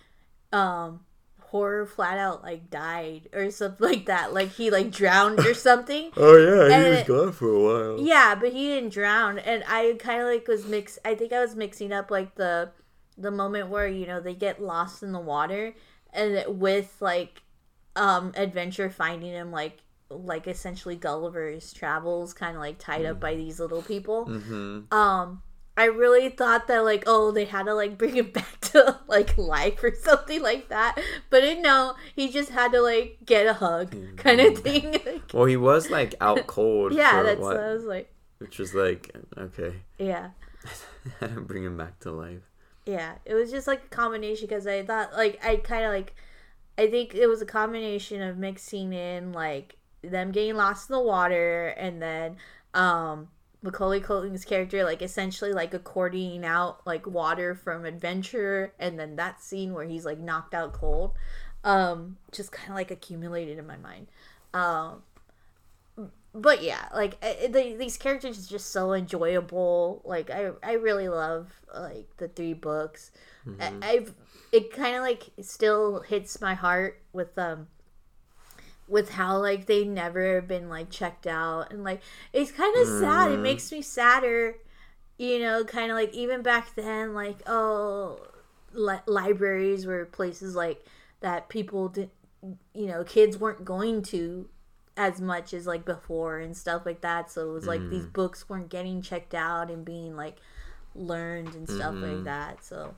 um, 0.51 1.01
horror 1.47 1.85
flat 1.85 2.17
out 2.17 2.43
like 2.43 2.69
died 2.69 3.29
or 3.33 3.49
something 3.51 3.87
like 3.89 4.05
that, 4.07 4.33
like 4.33 4.49
he 4.53 4.69
like 4.69 4.91
drowned 4.91 5.39
or 5.39 5.53
something. 5.53 6.11
oh 6.17 6.35
yeah 6.37 6.77
he 6.83 6.89
was 6.89 6.97
And- 6.99 7.07
gone 7.07 7.31
for 7.31 7.49
a 7.49 7.59
while 7.95 8.05
Yeah, 8.05 8.35
but 8.35 8.51
he 8.53 8.67
didn't 8.67 8.93
drown, 8.93 9.39
and 9.39 9.63
I 9.67 9.95
kind 9.99 10.21
of 10.21 10.27
like 10.27 10.47
was 10.47 10.65
mix. 10.65 10.99
I 11.05 11.15
think 11.15 11.33
I 11.33 11.39
was 11.41 11.55
mixing 11.55 11.91
up 11.91 12.11
like 12.11 12.35
the 12.35 12.71
the 13.17 13.31
moment 13.31 13.69
where 13.69 13.87
you 13.87 14.05
know 14.05 14.19
they 14.21 14.35
get 14.35 14.61
lost 14.61 15.01
in 15.03 15.11
the 15.11 15.19
water, 15.19 15.73
and 16.13 16.59
with 16.59 16.95
like 17.01 17.41
um 17.95 18.31
adventure 18.35 18.89
finding 18.89 19.31
him 19.31 19.51
like 19.51 19.79
like 20.09 20.47
essentially 20.47 20.95
Gulliver's 20.95 21.73
travels, 21.73 22.33
kind 22.33 22.55
of 22.55 22.61
like 22.61 22.77
tied 22.77 23.05
up 23.05 23.19
by 23.19 23.35
these 23.35 23.59
little 23.59 23.81
people. 23.81 24.25
mm-hmm. 24.25 24.93
Um, 24.95 25.41
I 25.77 25.85
really 25.85 26.29
thought 26.29 26.67
that 26.67 26.79
like 26.79 27.03
oh 27.05 27.31
they 27.31 27.45
had 27.45 27.67
to 27.67 27.75
like 27.75 27.97
bring 27.97 28.15
him 28.15 28.31
back 28.33 28.59
to 28.61 28.99
like 29.07 29.37
life 29.37 29.81
or 29.83 29.93
something 29.93 30.41
like 30.41 30.69
that, 30.69 30.99
but 31.29 31.43
it, 31.43 31.59
no, 31.61 31.93
he 32.15 32.29
just 32.29 32.49
had 32.49 32.71
to 32.71 32.81
like 32.81 33.19
get 33.23 33.45
a 33.45 33.53
hug 33.53 33.95
kind 34.17 34.41
of 34.41 34.57
thing. 34.57 34.99
well 35.33 35.45
he 35.45 35.55
was 35.55 35.91
like 35.91 36.15
out 36.19 36.47
cold 36.47 36.93
yeah, 36.93 37.19
for 37.19 37.23
that's 37.23 37.39
what, 37.39 37.55
what 37.55 37.63
I 37.63 37.73
was 37.73 37.85
like. 37.85 38.11
which 38.39 38.57
was 38.57 38.73
like 38.73 39.15
okay 39.37 39.73
Yeah. 39.99 40.31
I 41.21 41.27
didn't 41.27 41.45
bring 41.45 41.63
him 41.63 41.77
back 41.77 41.99
to 41.99 42.11
life 42.11 42.41
Yeah, 42.85 43.13
it 43.23 43.35
was 43.35 43.51
just 43.51 43.67
like 43.67 43.83
a 43.85 43.95
combination 43.95 44.47
because 44.47 44.65
I 44.65 44.83
thought 44.83 45.13
like 45.13 45.39
I 45.45 45.57
kind 45.57 45.85
of 45.85 45.91
like 45.91 46.15
I 46.77 46.87
think 46.87 47.13
it 47.13 47.27
was 47.27 47.41
a 47.41 47.45
combination 47.45 48.21
of 48.21 48.37
mixing 48.37 48.93
in 48.93 49.31
like 49.31 49.75
them 50.01 50.31
getting 50.31 50.55
lost 50.55 50.89
in 50.89 50.95
the 50.95 51.01
water 51.01 51.67
and 51.77 52.01
then 52.01 52.37
um 52.73 53.29
Macaulay 53.61 53.99
Culkin's 53.99 54.45
character 54.45 54.83
like 54.83 55.01
essentially 55.01 55.51
like 55.51 55.71
accordioning 55.71 56.43
out 56.43 56.85
like 56.85 57.07
water 57.07 57.55
from 57.55 57.85
adventure 57.85 58.73
and 58.79 58.99
then 58.99 59.15
that 59.15 59.41
scene 59.41 59.73
where 59.73 59.85
he's 59.85 60.05
like 60.05 60.19
knocked 60.19 60.53
out 60.53 60.73
cold. 60.73 61.13
Um 61.63 62.17
just 62.31 62.51
kind 62.51 62.69
of 62.69 62.75
like 62.75 62.91
accumulated 62.91 63.57
in 63.57 63.65
my 63.65 63.77
mind. 63.77 64.07
Um 64.53 65.01
but 66.33 66.61
yeah 66.61 66.87
like 66.93 67.17
I, 67.23 67.47
these 67.47 67.97
characters 67.97 68.37
is 68.37 68.47
just 68.47 68.71
so 68.71 68.93
enjoyable. 68.93 70.01
Like 70.05 70.29
i 70.29 70.51
i 70.61 70.73
really 70.73 71.09
love 71.09 71.51
like 71.73 72.07
the 72.17 72.27
three 72.27 72.53
books. 72.53 73.11
I, 73.59 73.71
i've 73.81 74.13
it 74.51 74.73
kind 74.73 74.95
of 74.97 75.01
like 75.01 75.29
still 75.41 76.01
hits 76.01 76.41
my 76.41 76.53
heart 76.53 77.01
with 77.13 77.37
um 77.37 77.67
with 78.87 79.11
how 79.11 79.37
like 79.37 79.65
they 79.65 79.83
never 79.83 80.41
been 80.41 80.69
like 80.69 80.89
checked 80.89 81.27
out 81.27 81.71
and 81.71 81.83
like 81.83 82.01
it's 82.33 82.51
kind 82.51 82.75
of 82.77 82.87
sad. 82.87 83.31
It 83.31 83.39
mm. 83.39 83.43
makes 83.43 83.71
me 83.71 83.81
sadder 83.81 84.55
you 85.17 85.39
know 85.39 85.63
kind 85.63 85.91
of 85.91 85.97
like 85.97 86.13
even 86.13 86.41
back 86.41 86.75
then 86.75 87.13
like 87.13 87.37
oh 87.47 88.19
li- 88.73 88.99
libraries 89.07 89.85
were 89.85 90.05
places 90.05 90.55
like 90.55 90.85
that 91.21 91.49
people 91.49 91.89
didn't, 91.89 92.11
you 92.73 92.85
know 92.85 93.03
kids 93.03 93.37
weren't 93.37 93.65
going 93.65 94.01
to 94.01 94.47
as 94.95 95.19
much 95.21 95.53
as 95.53 95.67
like 95.67 95.85
before 95.85 96.39
and 96.39 96.57
stuff 96.57 96.83
like 96.83 97.01
that. 97.01 97.29
So 97.29 97.49
it 97.49 97.53
was 97.53 97.67
like 97.67 97.87
these 97.89 98.05
mm. 98.05 98.13
books 98.13 98.49
weren't 98.49 98.69
getting 98.69 99.01
checked 99.03 99.35
out 99.35 99.69
and 99.69 99.85
being 99.85 100.15
like 100.15 100.37
learned 100.95 101.53
and 101.53 101.69
stuff 101.69 101.93
like 101.93 102.11
mm-hmm. 102.11 102.23
that. 102.23 102.63
So 102.63 102.95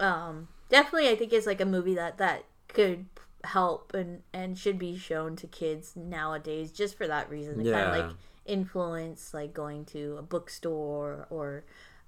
um 0.00 0.48
definitely 0.68 1.08
i 1.08 1.14
think 1.14 1.32
it's 1.32 1.46
like 1.46 1.60
a 1.60 1.66
movie 1.66 1.94
that 1.94 2.18
that 2.18 2.44
could 2.68 3.06
help 3.44 3.94
and 3.94 4.22
and 4.32 4.58
should 4.58 4.78
be 4.78 4.96
shown 4.96 5.36
to 5.36 5.46
kids 5.46 5.94
nowadays 5.96 6.72
just 6.72 6.96
for 6.96 7.06
that 7.06 7.28
reason 7.30 7.62
to 7.62 7.70
kind 7.70 7.86
of 7.86 8.06
like 8.06 8.16
influence 8.46 9.32
like 9.32 9.54
going 9.54 9.84
to 9.84 10.16
a 10.18 10.22
bookstore 10.22 11.26
or 11.30 11.64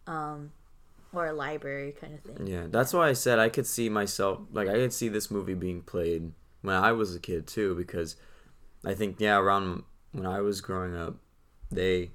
um 0.07 0.51
or 1.13 1.27
a 1.27 1.33
library 1.33 1.93
kind 1.93 2.15
of 2.15 2.21
thing. 2.21 2.47
Yeah, 2.47 2.67
that's 2.69 2.93
why 2.93 3.09
I 3.09 3.13
said 3.13 3.39
I 3.39 3.49
could 3.49 3.67
see 3.67 3.89
myself 3.89 4.41
like 4.53 4.69
I 4.69 4.75
could 4.75 4.93
see 4.93 5.09
this 5.09 5.31
movie 5.31 5.55
being 5.55 5.83
played 5.83 6.33
when 6.63 6.75
I 6.75 6.93
was 6.93 7.15
a 7.15 7.21
kid 7.21 7.47
too 7.47 7.75
because 7.75 8.17
I 8.85 8.95
think 8.95 9.17
yeah 9.19 9.39
around 9.39 9.85
when 10.13 10.27
I 10.27 10.41
was 10.41 10.61
growing 10.61 10.97
up 10.97 11.17
they 11.71 12.11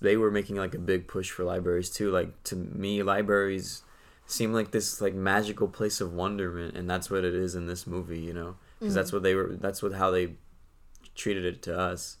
they 0.00 0.16
were 0.16 0.30
making 0.30 0.56
like 0.56 0.74
a 0.74 0.78
big 0.78 1.08
push 1.08 1.30
for 1.30 1.44
libraries 1.44 1.90
too 1.90 2.10
like 2.10 2.42
to 2.44 2.56
me 2.56 3.02
libraries 3.02 3.82
seem 4.28 4.52
like 4.52 4.70
this 4.70 5.00
like 5.00 5.14
magical 5.14 5.66
place 5.66 6.00
of 6.00 6.12
wonderment 6.12 6.76
and 6.76 6.88
that's 6.88 7.10
what 7.10 7.24
it 7.24 7.34
is 7.34 7.54
in 7.54 7.66
this 7.66 7.86
movie 7.86 8.20
you 8.20 8.32
know 8.32 8.54
because 8.78 8.94
that's 8.94 9.12
what 9.12 9.22
they 9.22 9.34
were 9.34 9.56
that's 9.56 9.82
what 9.82 9.92
how 9.94 10.10
they 10.10 10.34
treated 11.16 11.44
it 11.44 11.62
to 11.62 11.76
us 11.76 12.18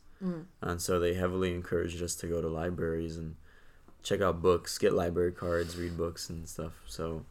and 0.60 0.82
so 0.82 0.98
they 0.98 1.14
heavily 1.14 1.54
encouraged 1.54 2.02
us 2.02 2.16
to 2.16 2.26
go 2.26 2.42
to 2.42 2.48
libraries 2.48 3.16
and 3.16 3.36
check 4.02 4.20
out 4.20 4.42
books 4.42 4.76
get 4.78 4.92
library 4.92 5.30
cards 5.30 5.76
read 5.76 5.96
books 5.96 6.28
and 6.28 6.48
stuff 6.48 6.72
so 6.86 7.24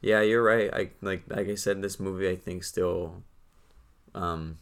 yeah 0.00 0.22
you're 0.22 0.42
right 0.42 0.72
i 0.72 0.90
like 1.02 1.24
like 1.28 1.48
i 1.48 1.54
said 1.54 1.82
this 1.82 2.00
movie 2.00 2.28
i 2.30 2.36
think 2.36 2.64
still 2.64 3.22
um 4.14 4.56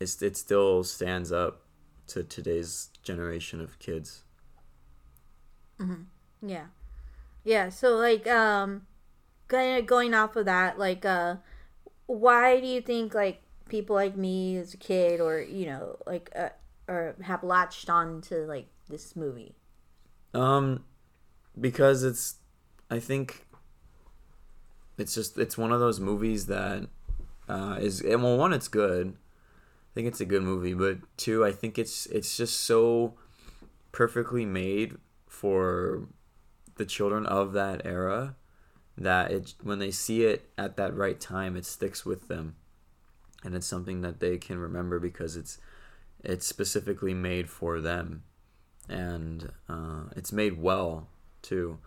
it's, 0.00 0.20
it 0.22 0.36
still 0.36 0.82
stands 0.82 1.30
up 1.30 1.60
to 2.08 2.24
today's 2.24 2.88
generation 3.02 3.60
of 3.60 3.78
kids. 3.78 4.22
Mm-hmm. 5.78 6.48
Yeah. 6.48 6.64
Yeah, 7.44 7.68
so 7.70 7.96
like 7.96 8.26
um 8.26 8.86
kind 9.48 9.78
of 9.78 9.86
going 9.86 10.14
off 10.14 10.36
of 10.36 10.46
that, 10.46 10.78
like 10.78 11.04
uh 11.04 11.36
why 12.06 12.60
do 12.60 12.66
you 12.66 12.80
think 12.80 13.14
like 13.14 13.42
people 13.68 13.94
like 13.94 14.16
me 14.16 14.56
as 14.56 14.74
a 14.74 14.76
kid 14.76 15.20
or 15.20 15.40
you 15.40 15.66
know, 15.66 15.96
like 16.06 16.30
uh, 16.34 16.50
or 16.88 17.14
have 17.22 17.42
latched 17.42 17.88
on 17.88 18.20
to 18.22 18.46
like 18.46 18.66
this 18.88 19.14
movie? 19.14 19.54
Um, 20.34 20.84
because 21.58 22.02
it's, 22.02 22.36
I 22.90 22.98
think, 22.98 23.46
it's 24.98 25.14
just 25.14 25.38
it's 25.38 25.56
one 25.56 25.72
of 25.72 25.80
those 25.80 25.98
movies 25.98 26.46
that 26.46 26.88
uh, 27.48 27.78
is 27.80 28.00
and 28.00 28.22
well, 28.22 28.36
one 28.36 28.52
it's 28.52 28.68
good. 28.68 29.16
I 29.16 29.90
think 29.94 30.06
it's 30.06 30.20
a 30.20 30.26
good 30.26 30.42
movie, 30.42 30.74
but 30.74 30.98
two, 31.16 31.44
I 31.44 31.52
think 31.52 31.78
it's 31.78 32.06
it's 32.06 32.36
just 32.36 32.60
so 32.60 33.14
perfectly 33.92 34.44
made 34.44 34.98
for 35.26 36.08
the 36.80 36.86
children 36.86 37.26
of 37.26 37.52
that 37.52 37.82
era 37.84 38.34
that 38.96 39.30
it 39.30 39.54
when 39.62 39.78
they 39.78 39.90
see 39.90 40.24
it 40.24 40.50
at 40.56 40.78
that 40.78 40.96
right 40.96 41.20
time, 41.20 41.54
it 41.54 41.66
sticks 41.66 42.06
with 42.06 42.26
them, 42.28 42.56
and 43.44 43.54
it's 43.54 43.66
something 43.66 44.00
that 44.00 44.18
they 44.18 44.38
can 44.38 44.58
remember 44.58 44.98
because 44.98 45.36
it's 45.36 45.58
it's 46.24 46.46
specifically 46.46 47.12
made 47.12 47.50
for 47.50 47.80
them 47.80 48.22
and 48.88 49.52
uh, 49.68 50.04
it's 50.16 50.32
made 50.32 50.60
well 50.60 51.08
too. 51.42 51.78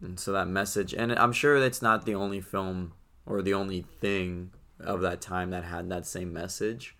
And 0.00 0.18
so 0.18 0.32
that 0.32 0.48
message, 0.48 0.92
and 0.92 1.12
I'm 1.12 1.32
sure 1.32 1.56
it's 1.56 1.80
not 1.80 2.04
the 2.04 2.14
only 2.14 2.40
film 2.40 2.92
or 3.24 3.40
the 3.40 3.54
only 3.54 3.82
thing 4.00 4.50
of 4.80 5.00
that 5.02 5.20
time 5.20 5.50
that 5.50 5.64
had 5.64 5.88
that 5.90 6.06
same 6.06 6.32
message. 6.32 6.96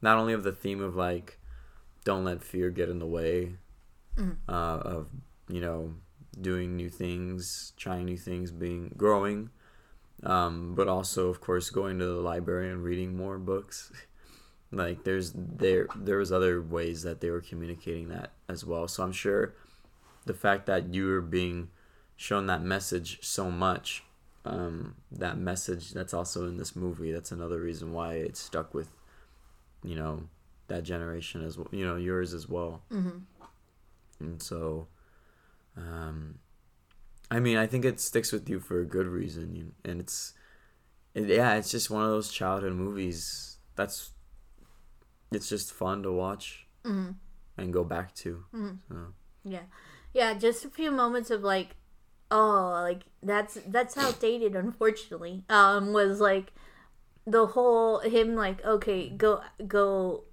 Not 0.00 0.16
only 0.16 0.32
of 0.32 0.44
the 0.44 0.52
theme 0.52 0.80
of 0.80 0.94
like, 0.94 1.38
don't 2.04 2.24
let 2.24 2.42
fear 2.42 2.70
get 2.70 2.88
in 2.88 3.00
the 3.00 3.06
way 3.06 3.54
uh, 4.48 4.52
of 4.52 5.08
you 5.48 5.60
know 5.60 5.94
doing 6.40 6.76
new 6.76 6.88
things, 6.90 7.72
trying 7.76 8.04
new 8.06 8.16
things, 8.16 8.50
being 8.50 8.94
growing, 8.96 9.50
um, 10.22 10.74
but 10.74 10.88
also 10.88 11.28
of 11.28 11.40
course 11.40 11.70
going 11.70 11.98
to 11.98 12.06
the 12.06 12.20
library 12.20 12.70
and 12.70 12.82
reading 12.82 13.16
more 13.16 13.38
books. 13.38 13.92
like 14.70 15.04
there's 15.04 15.32
there 15.34 15.86
there 15.96 16.18
was 16.18 16.30
other 16.30 16.60
ways 16.60 17.02
that 17.02 17.20
they 17.22 17.30
were 17.30 17.40
communicating 17.40 18.08
that 18.10 18.32
as 18.50 18.66
well 18.66 18.86
so 18.86 19.02
i'm 19.02 19.12
sure 19.12 19.54
the 20.26 20.34
fact 20.34 20.66
that 20.66 20.92
you 20.92 21.06
were 21.06 21.22
being 21.22 21.70
shown 22.16 22.44
that 22.46 22.60
message 22.62 23.18
so 23.22 23.50
much 23.50 24.04
um, 24.44 24.94
that 25.10 25.38
message 25.38 25.92
that's 25.92 26.12
also 26.12 26.46
in 26.46 26.58
this 26.58 26.76
movie 26.76 27.10
that's 27.12 27.32
another 27.32 27.60
reason 27.60 27.94
why 27.94 28.16
it 28.16 28.36
stuck 28.36 28.74
with 28.74 28.90
you 29.82 29.94
know 29.96 30.24
that 30.66 30.82
generation 30.82 31.42
as 31.42 31.56
well 31.56 31.68
you 31.70 31.86
know 31.86 31.96
yours 31.96 32.34
as 32.34 32.46
well 32.46 32.82
Mm-hmm. 32.92 33.20
and 34.20 34.42
so 34.42 34.86
um 35.78 36.38
i 37.30 37.38
mean 37.38 37.56
i 37.56 37.66
think 37.66 37.84
it 37.84 38.00
sticks 38.00 38.32
with 38.32 38.48
you 38.50 38.58
for 38.58 38.80
a 38.80 38.84
good 38.84 39.06
reason 39.06 39.72
and 39.84 40.00
it's 40.00 40.34
it, 41.14 41.28
yeah 41.28 41.54
it's 41.54 41.70
just 41.70 41.88
one 41.90 42.02
of 42.04 42.10
those 42.10 42.30
childhood 42.32 42.72
movies 42.72 43.58
that's 43.76 44.10
it's 45.30 45.48
just 45.48 45.72
fun 45.72 46.02
to 46.02 46.12
watch 46.12 46.64
Mm-hmm. 46.84 47.10
and 47.58 47.72
go 47.72 47.84
back 47.84 48.14
to 48.14 48.44
so. 48.88 49.12
Yeah. 49.44 49.64
Yeah, 50.14 50.32
just 50.34 50.64
a 50.64 50.70
few 50.70 50.90
moments 50.90 51.30
of 51.30 51.42
like 51.42 51.76
oh, 52.30 52.70
like 52.82 53.02
that's 53.22 53.58
that's 53.66 53.96
outdated 53.98 54.54
unfortunately. 54.56 55.44
Um 55.50 55.92
was 55.92 56.18
like 56.20 56.52
the 57.26 57.46
whole 57.46 57.98
him 58.00 58.34
like 58.36 58.64
okay, 58.64 59.10
go 59.10 59.42
go 59.66 60.24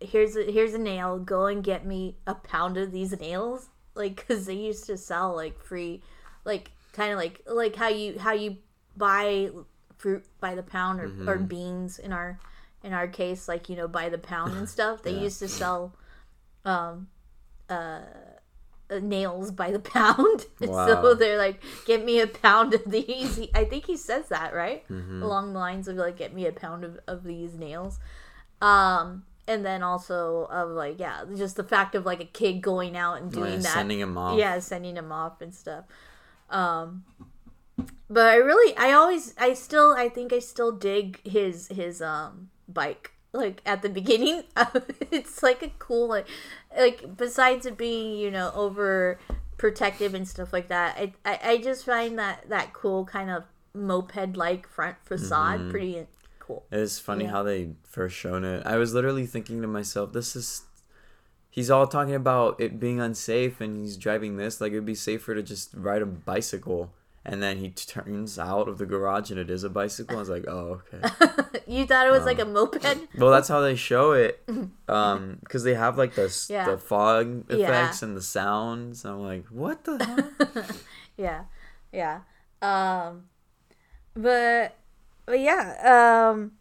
here's 0.00 0.36
a 0.36 0.44
here's 0.50 0.72
a 0.74 0.78
nail, 0.78 1.18
go 1.18 1.46
and 1.46 1.62
get 1.62 1.84
me 1.84 2.16
a 2.26 2.34
pound 2.34 2.76
of 2.78 2.92
these 2.92 3.12
nails 3.20 3.68
like 3.94 4.26
cuz 4.26 4.46
they 4.46 4.54
used 4.54 4.84
to 4.86 4.96
sell 4.96 5.34
like 5.34 5.58
free 5.60 6.02
like 6.44 6.70
kind 6.92 7.12
of 7.12 7.18
like 7.18 7.40
like 7.46 7.76
how 7.76 7.88
you 7.88 8.18
how 8.18 8.32
you 8.32 8.56
buy 8.96 9.50
fruit 9.96 10.24
by 10.40 10.54
the 10.54 10.62
pound 10.62 11.00
or, 11.00 11.10
or 11.28 11.38
beans 11.38 11.98
in 11.98 12.12
our 12.12 12.38
in 12.82 12.92
our 12.92 13.08
case 13.08 13.48
like 13.48 13.68
you 13.68 13.76
know 13.76 13.88
by 13.88 14.08
the 14.08 14.18
pound 14.18 14.54
and 14.54 14.68
stuff 14.76 15.02
they 15.02 15.12
Yeah. 15.12 15.22
used 15.22 15.38
to 15.40 15.48
sell 15.48 15.94
um 16.64 17.08
uh 17.70 18.00
nails 19.00 19.50
by 19.50 19.70
the 19.70 19.78
pound. 19.96 20.46
So 20.60 21.14
they're 21.14 21.38
like 21.38 21.62
get 21.86 22.04
me 22.04 22.20
a 22.20 22.26
pound 22.26 22.74
of 22.74 22.84
these. 22.90 23.40
I 23.54 23.64
think 23.64 23.86
he 23.86 23.96
says 23.96 24.28
that 24.28 24.54
right? 24.54 24.86
Mm-hmm. 24.88 25.22
along 25.22 25.52
the 25.54 25.58
lines 25.58 25.88
of 25.88 25.96
like 25.96 26.16
get 26.18 26.34
me 26.34 26.46
a 26.46 26.52
pound 26.52 26.84
of, 26.84 26.98
of 27.06 27.24
these 27.24 27.54
nails. 27.54 27.98
Um 28.60 29.24
and 29.46 29.64
then 29.64 29.82
also 29.82 30.46
of 30.50 30.70
like 30.70 30.98
yeah 30.98 31.24
just 31.36 31.56
the 31.56 31.64
fact 31.64 31.94
of 31.94 32.06
like 32.06 32.20
a 32.20 32.26
kid 32.26 32.60
going 32.60 32.96
out 32.96 33.20
and 33.20 33.32
doing 33.32 33.52
yeah, 33.52 33.58
that. 33.58 33.72
sending 33.74 34.00
him 34.00 34.16
off. 34.16 34.38
Yeah 34.38 34.58
sending 34.58 34.96
him 34.96 35.12
off 35.12 35.40
and 35.40 35.54
stuff. 35.54 35.84
Um 36.50 37.04
but 38.08 38.26
i 38.26 38.36
really 38.36 38.76
i 38.76 38.92
always 38.92 39.34
i 39.38 39.52
still 39.52 39.92
i 39.92 40.08
think 40.08 40.32
i 40.32 40.38
still 40.38 40.70
dig 40.70 41.26
his 41.26 41.68
his 41.68 42.00
um 42.00 42.50
bike 42.68 43.12
like 43.32 43.60
at 43.66 43.82
the 43.82 43.88
beginning. 44.00 44.44
It's 45.10 45.42
like 45.42 45.62
a 45.62 45.70
cool 45.78 46.08
like 46.08 46.26
like 46.76 47.16
besides 47.16 47.66
it 47.66 47.76
being 47.76 48.16
you 48.18 48.30
know 48.30 48.50
over 48.54 49.18
protective 49.56 50.14
and 50.14 50.26
stuff 50.26 50.52
like 50.52 50.66
that 50.68 50.96
i 50.96 51.12
i, 51.24 51.52
I 51.52 51.56
just 51.58 51.86
find 51.86 52.18
that 52.18 52.48
that 52.48 52.72
cool 52.72 53.04
kind 53.04 53.30
of 53.30 53.44
moped 53.72 54.36
like 54.36 54.68
front 54.68 54.96
facade 55.04 55.70
pretty 55.70 56.06
cool 56.46 56.64
It's 56.70 56.98
funny 56.98 57.24
Yeah. 57.24 57.30
how 57.30 57.42
they 57.42 57.70
first 57.84 58.14
shown 58.16 58.44
it. 58.44 58.66
I 58.66 58.76
was 58.76 58.92
literally 58.94 59.26
thinking 59.26 59.62
to 59.62 59.68
myself, 59.68 60.12
this 60.12 60.36
is 60.36 60.62
he's 61.50 61.70
all 61.70 61.86
talking 61.86 62.14
about 62.14 62.60
it 62.60 62.78
being 62.80 63.00
unsafe 63.00 63.60
and 63.60 63.76
he's 63.76 63.96
driving 63.96 64.36
this 64.36 64.60
like 64.60 64.72
it'd 64.72 64.84
be 64.84 64.94
safer 64.94 65.34
to 65.34 65.42
just 65.42 65.70
ride 65.74 66.02
a 66.02 66.06
bicycle. 66.06 66.92
And 67.26 67.42
then 67.42 67.56
he 67.56 67.70
turns 67.70 68.38
out 68.38 68.68
of 68.68 68.76
the 68.76 68.84
garage 68.84 69.30
and 69.30 69.40
it 69.40 69.48
is 69.48 69.64
a 69.64 69.70
bicycle. 69.70 70.16
I 70.16 70.20
was 70.20 70.28
like, 70.28 70.44
oh, 70.46 70.82
okay. 70.92 71.00
you 71.66 71.86
thought 71.86 72.06
it 72.06 72.10
was 72.10 72.26
like 72.26 72.38
a 72.38 72.44
moped 72.44 72.84
well, 73.16 73.30
that's 73.30 73.48
how 73.48 73.60
they 73.60 73.76
show 73.76 74.12
it. 74.12 74.42
Um, 74.86 75.38
because 75.40 75.62
they 75.64 75.72
have 75.72 75.96
like 75.96 76.14
the 76.14 76.28
Yeah. 76.50 76.66
the 76.70 76.76
fog 76.76 77.44
Yeah. 77.48 77.56
effects 77.56 78.02
and 78.02 78.14
the 78.14 78.20
sounds. 78.20 79.06
I'm 79.06 79.20
like, 79.22 79.46
what 79.46 79.84
the 79.84 79.96
hell? 80.54 80.66
yeah 81.16 81.44
yeah 81.92 82.20
um 82.60 83.24
but 84.14 84.76
but 85.26 85.40
yeah 85.40 86.30
um 86.32 86.52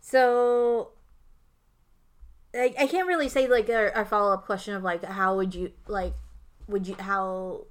so 0.00 0.90
I, 2.54 2.74
I 2.78 2.86
can't 2.86 3.06
really 3.06 3.28
say 3.28 3.46
like 3.46 3.68
our, 3.68 3.90
our 3.92 4.04
follow-up 4.04 4.46
question 4.46 4.74
of 4.74 4.82
like 4.82 5.04
how 5.04 5.36
would 5.36 5.54
you 5.54 5.72
like 5.86 6.14
would 6.66 6.86
you 6.86 6.96
how 6.98 7.66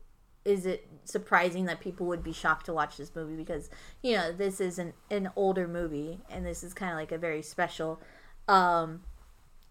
is 0.46 0.66
it 0.66 0.88
surprising 1.04 1.66
that 1.66 1.80
people 1.80 2.06
would 2.08 2.24
be 2.24 2.32
shocked 2.32 2.68
to 2.68 2.74
watch 2.74 2.98
this 2.98 3.12
movie? 3.16 3.36
Because 3.36 3.70
you 4.02 4.16
know 4.16 4.32
this 4.32 4.62
is 4.62 4.80
an, 4.80 4.94
an 5.12 5.30
older 5.36 5.68
movie 5.68 6.20
and 6.30 6.46
this 6.46 6.64
is 6.64 6.74
kind 6.74 6.92
of 6.92 6.98
like 6.98 7.12
a 7.12 7.18
very 7.18 7.42
special 7.42 8.00
um 8.48 9.02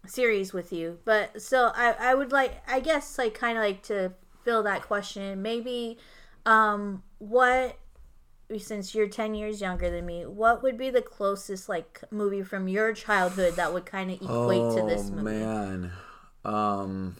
series 0.05 0.53
with 0.53 0.71
you. 0.71 0.99
But 1.05 1.41
so 1.41 1.71
i 1.75 1.95
i 1.99 2.13
would 2.13 2.31
like 2.31 2.61
i 2.67 2.79
guess 2.79 3.17
like 3.17 3.33
kind 3.33 3.57
of 3.57 3.63
like 3.63 3.83
to 3.83 4.13
fill 4.43 4.63
that 4.63 4.81
question. 4.81 5.41
Maybe 5.41 5.97
um 6.45 7.03
what 7.19 7.77
since 8.57 8.95
you're 8.95 9.07
10 9.09 9.35
years 9.35 9.59
younger 9.59 9.89
than 9.89 10.05
me 10.05 10.25
what 10.25 10.63
would 10.63 10.77
be 10.77 10.89
the 10.89 11.01
closest 11.01 11.67
like 11.67 12.01
movie 12.11 12.41
from 12.41 12.67
your 12.67 12.93
childhood 12.93 13.55
that 13.55 13.73
would 13.73 13.85
kind 13.85 14.09
of 14.09 14.21
equate 14.21 14.71
to 14.73 14.83
this 14.87 15.09
movie 15.11 15.43
Oh, 15.43 15.65
man. 15.69 15.91
Um. 16.45 17.15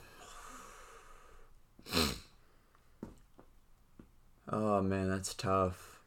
Oh 4.49 4.81
man, 4.81 5.09
that's 5.09 5.33
tough. 5.33 5.99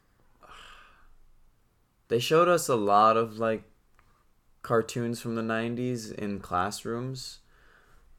They 2.07 2.19
showed 2.19 2.47
us 2.47 2.67
a 2.67 2.75
lot 2.75 3.15
of 3.17 3.37
like 3.37 3.63
cartoons 4.63 5.21
from 5.21 5.35
the 5.35 5.41
'90s 5.41 6.11
in 6.11 6.39
classrooms. 6.39 7.39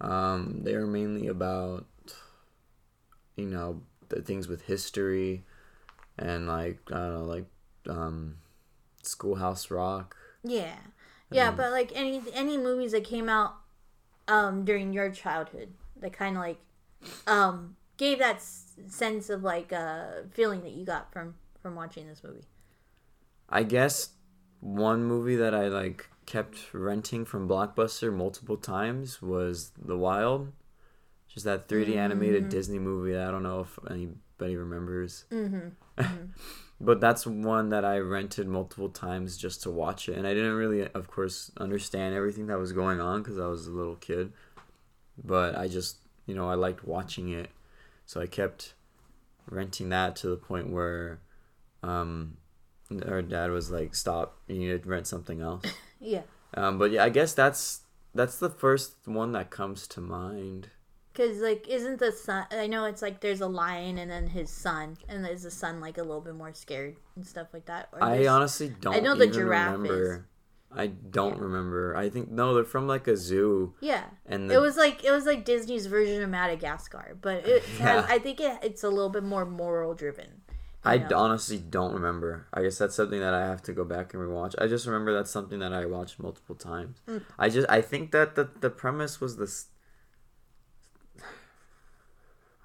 Um, 0.00 0.60
they 0.62 0.76
were 0.76 0.86
mainly 0.86 1.26
about, 1.28 1.86
you 3.36 3.46
know, 3.46 3.82
the 4.08 4.20
things 4.22 4.48
with 4.48 4.62
history, 4.62 5.44
and 6.22 6.46
like 6.46 6.78
I 6.90 6.98
don't 6.98 7.14
know, 7.14 7.24
like 7.24 7.46
um, 7.88 8.36
Schoolhouse 9.02 9.70
Rock. 9.70 10.16
yeah 10.44 10.76
yeah 11.30 11.50
but 11.50 11.70
like 11.72 11.90
any 11.94 12.20
any 12.34 12.56
movies 12.58 12.92
that 12.92 13.04
came 13.04 13.28
out 13.28 13.54
um 14.28 14.64
during 14.64 14.92
your 14.92 15.10
childhood 15.10 15.72
that 16.00 16.12
kind 16.12 16.36
of 16.36 16.42
like 16.42 16.60
um 17.26 17.74
gave 17.96 18.18
that 18.18 18.36
s- 18.36 18.74
sense 18.86 19.30
of 19.30 19.42
like 19.42 19.72
uh 19.72 20.22
feeling 20.32 20.60
that 20.62 20.72
you 20.72 20.84
got 20.84 21.10
from 21.12 21.34
from 21.62 21.74
watching 21.74 22.06
this 22.06 22.22
movie 22.22 22.44
I 23.48 23.62
guess 23.64 24.10
one 24.60 25.04
movie 25.04 25.36
that 25.36 25.54
I 25.54 25.68
like 25.68 26.08
kept 26.26 26.72
renting 26.72 27.24
from 27.24 27.48
Blockbuster 27.48 28.12
multiple 28.12 28.56
times 28.56 29.20
was 29.20 29.72
The 29.76 29.96
Wild. 29.98 30.52
Just 31.28 31.44
that 31.46 31.68
3D 31.68 31.96
animated 31.96 32.48
Disney 32.48 32.78
movie. 32.78 33.16
I 33.16 33.30
don't 33.30 33.42
know 33.42 33.60
if 33.60 33.78
anybody 33.90 34.56
remembers. 34.56 35.24
mm-hmm. 35.30 35.68
but 36.80 37.00
that's 37.00 37.26
one 37.26 37.70
that 37.70 37.84
I 37.84 37.98
rented 37.98 38.48
multiple 38.48 38.88
times 38.88 39.36
just 39.36 39.62
to 39.62 39.70
watch 39.70 40.08
it, 40.08 40.16
and 40.16 40.26
I 40.26 40.34
didn't 40.34 40.54
really, 40.54 40.88
of 40.88 41.08
course, 41.08 41.50
understand 41.56 42.14
everything 42.14 42.46
that 42.48 42.58
was 42.58 42.72
going 42.72 43.00
on 43.00 43.22
because 43.22 43.38
I 43.38 43.46
was 43.46 43.66
a 43.66 43.70
little 43.70 43.96
kid. 43.96 44.32
But 45.22 45.56
I 45.56 45.68
just, 45.68 45.98
you 46.26 46.34
know, 46.34 46.48
I 46.48 46.54
liked 46.54 46.84
watching 46.84 47.28
it, 47.28 47.50
so 48.06 48.20
I 48.20 48.26
kept 48.26 48.74
renting 49.48 49.90
that 49.90 50.16
to 50.16 50.28
the 50.28 50.36
point 50.36 50.70
where, 50.70 51.20
um, 51.82 52.38
our 53.06 53.22
dad 53.22 53.50
was 53.50 53.70
like, 53.70 53.94
"Stop! 53.94 54.38
You 54.48 54.58
need 54.58 54.82
to 54.82 54.88
rent 54.88 55.06
something 55.06 55.40
else." 55.40 55.64
Yeah. 56.04 56.22
Um, 56.54 56.78
but 56.78 56.90
yeah, 56.90 57.04
I 57.04 57.10
guess 57.10 57.32
that's 57.32 57.82
that's 58.12 58.36
the 58.36 58.50
first 58.50 58.94
one 59.04 59.30
that 59.32 59.50
comes 59.50 59.86
to 59.88 60.00
mind. 60.00 60.70
Cause 61.14 61.38
like, 61.38 61.68
isn't 61.68 61.98
the 61.98 62.10
son? 62.12 62.46
I 62.50 62.66
know 62.66 62.86
it's 62.86 63.02
like 63.02 63.20
there's 63.20 63.40
a 63.42 63.46
lion 63.46 63.98
and 63.98 64.10
then 64.10 64.28
his 64.28 64.48
son, 64.50 64.96
and 65.08 65.26
is 65.26 65.42
the 65.42 65.50
son 65.50 65.80
like 65.80 65.98
a 65.98 66.02
little 66.02 66.22
bit 66.22 66.34
more 66.34 66.54
scared 66.54 66.96
and 67.16 67.26
stuff 67.26 67.48
like 67.52 67.66
that? 67.66 67.88
Or 67.92 68.02
I 68.02 68.26
honestly 68.26 68.74
don't. 68.80 68.96
I 68.96 69.00
know 69.00 69.14
the 69.14 69.26
giraffe 69.26 69.72
remember. 69.72 70.28
I 70.74 70.86
don't 70.86 71.36
Yeah. 71.36 71.42
remember. 71.42 71.94
I 71.94 72.08
think 72.08 72.30
no, 72.30 72.54
they're 72.54 72.64
from 72.64 72.86
like 72.86 73.06
a 73.06 73.16
zoo, 73.16 73.74
yeah. 73.80 74.04
and 74.24 74.48
the, 74.50 74.54
It 74.54 74.60
was 74.62 74.78
like 74.78 75.04
it 75.04 75.10
was 75.10 75.26
like 75.26 75.44
Disney's 75.44 75.84
version 75.84 76.22
of 76.22 76.30
Madagascar, 76.30 77.16
but 77.20 77.46
it 77.46 77.62
has, 77.78 78.04
Yeah. 78.04 78.06
I 78.08 78.18
think 78.18 78.40
it, 78.40 78.58
it's 78.62 78.82
a 78.82 78.88
little 78.88 79.10
bit 79.10 79.22
more 79.22 79.44
moral 79.44 79.92
driven. 79.94 80.40
I 80.84 80.96
know. 80.96 81.16
honestly 81.18 81.58
don't 81.58 81.92
remember. 81.92 82.48
I 82.54 82.62
guess 82.62 82.78
that's 82.78 82.96
something 82.96 83.20
that 83.20 83.34
I 83.34 83.46
have 83.46 83.62
to 83.64 83.72
go 83.72 83.84
back 83.84 84.14
and 84.14 84.22
rewatch. 84.22 84.54
I 84.58 84.66
just 84.66 84.86
remember 84.86 85.12
that's 85.12 85.30
something 85.30 85.58
that 85.60 85.72
I 85.74 85.84
watched 85.84 86.18
multiple 86.18 86.54
times. 86.56 87.02
Mm. 87.06 87.22
I 87.38 87.50
just 87.50 87.68
I 87.70 87.82
think 87.82 88.10
that 88.12 88.34
the 88.34 88.48
the 88.60 88.70
premise 88.70 89.20
was 89.20 89.36
this. 89.36 89.66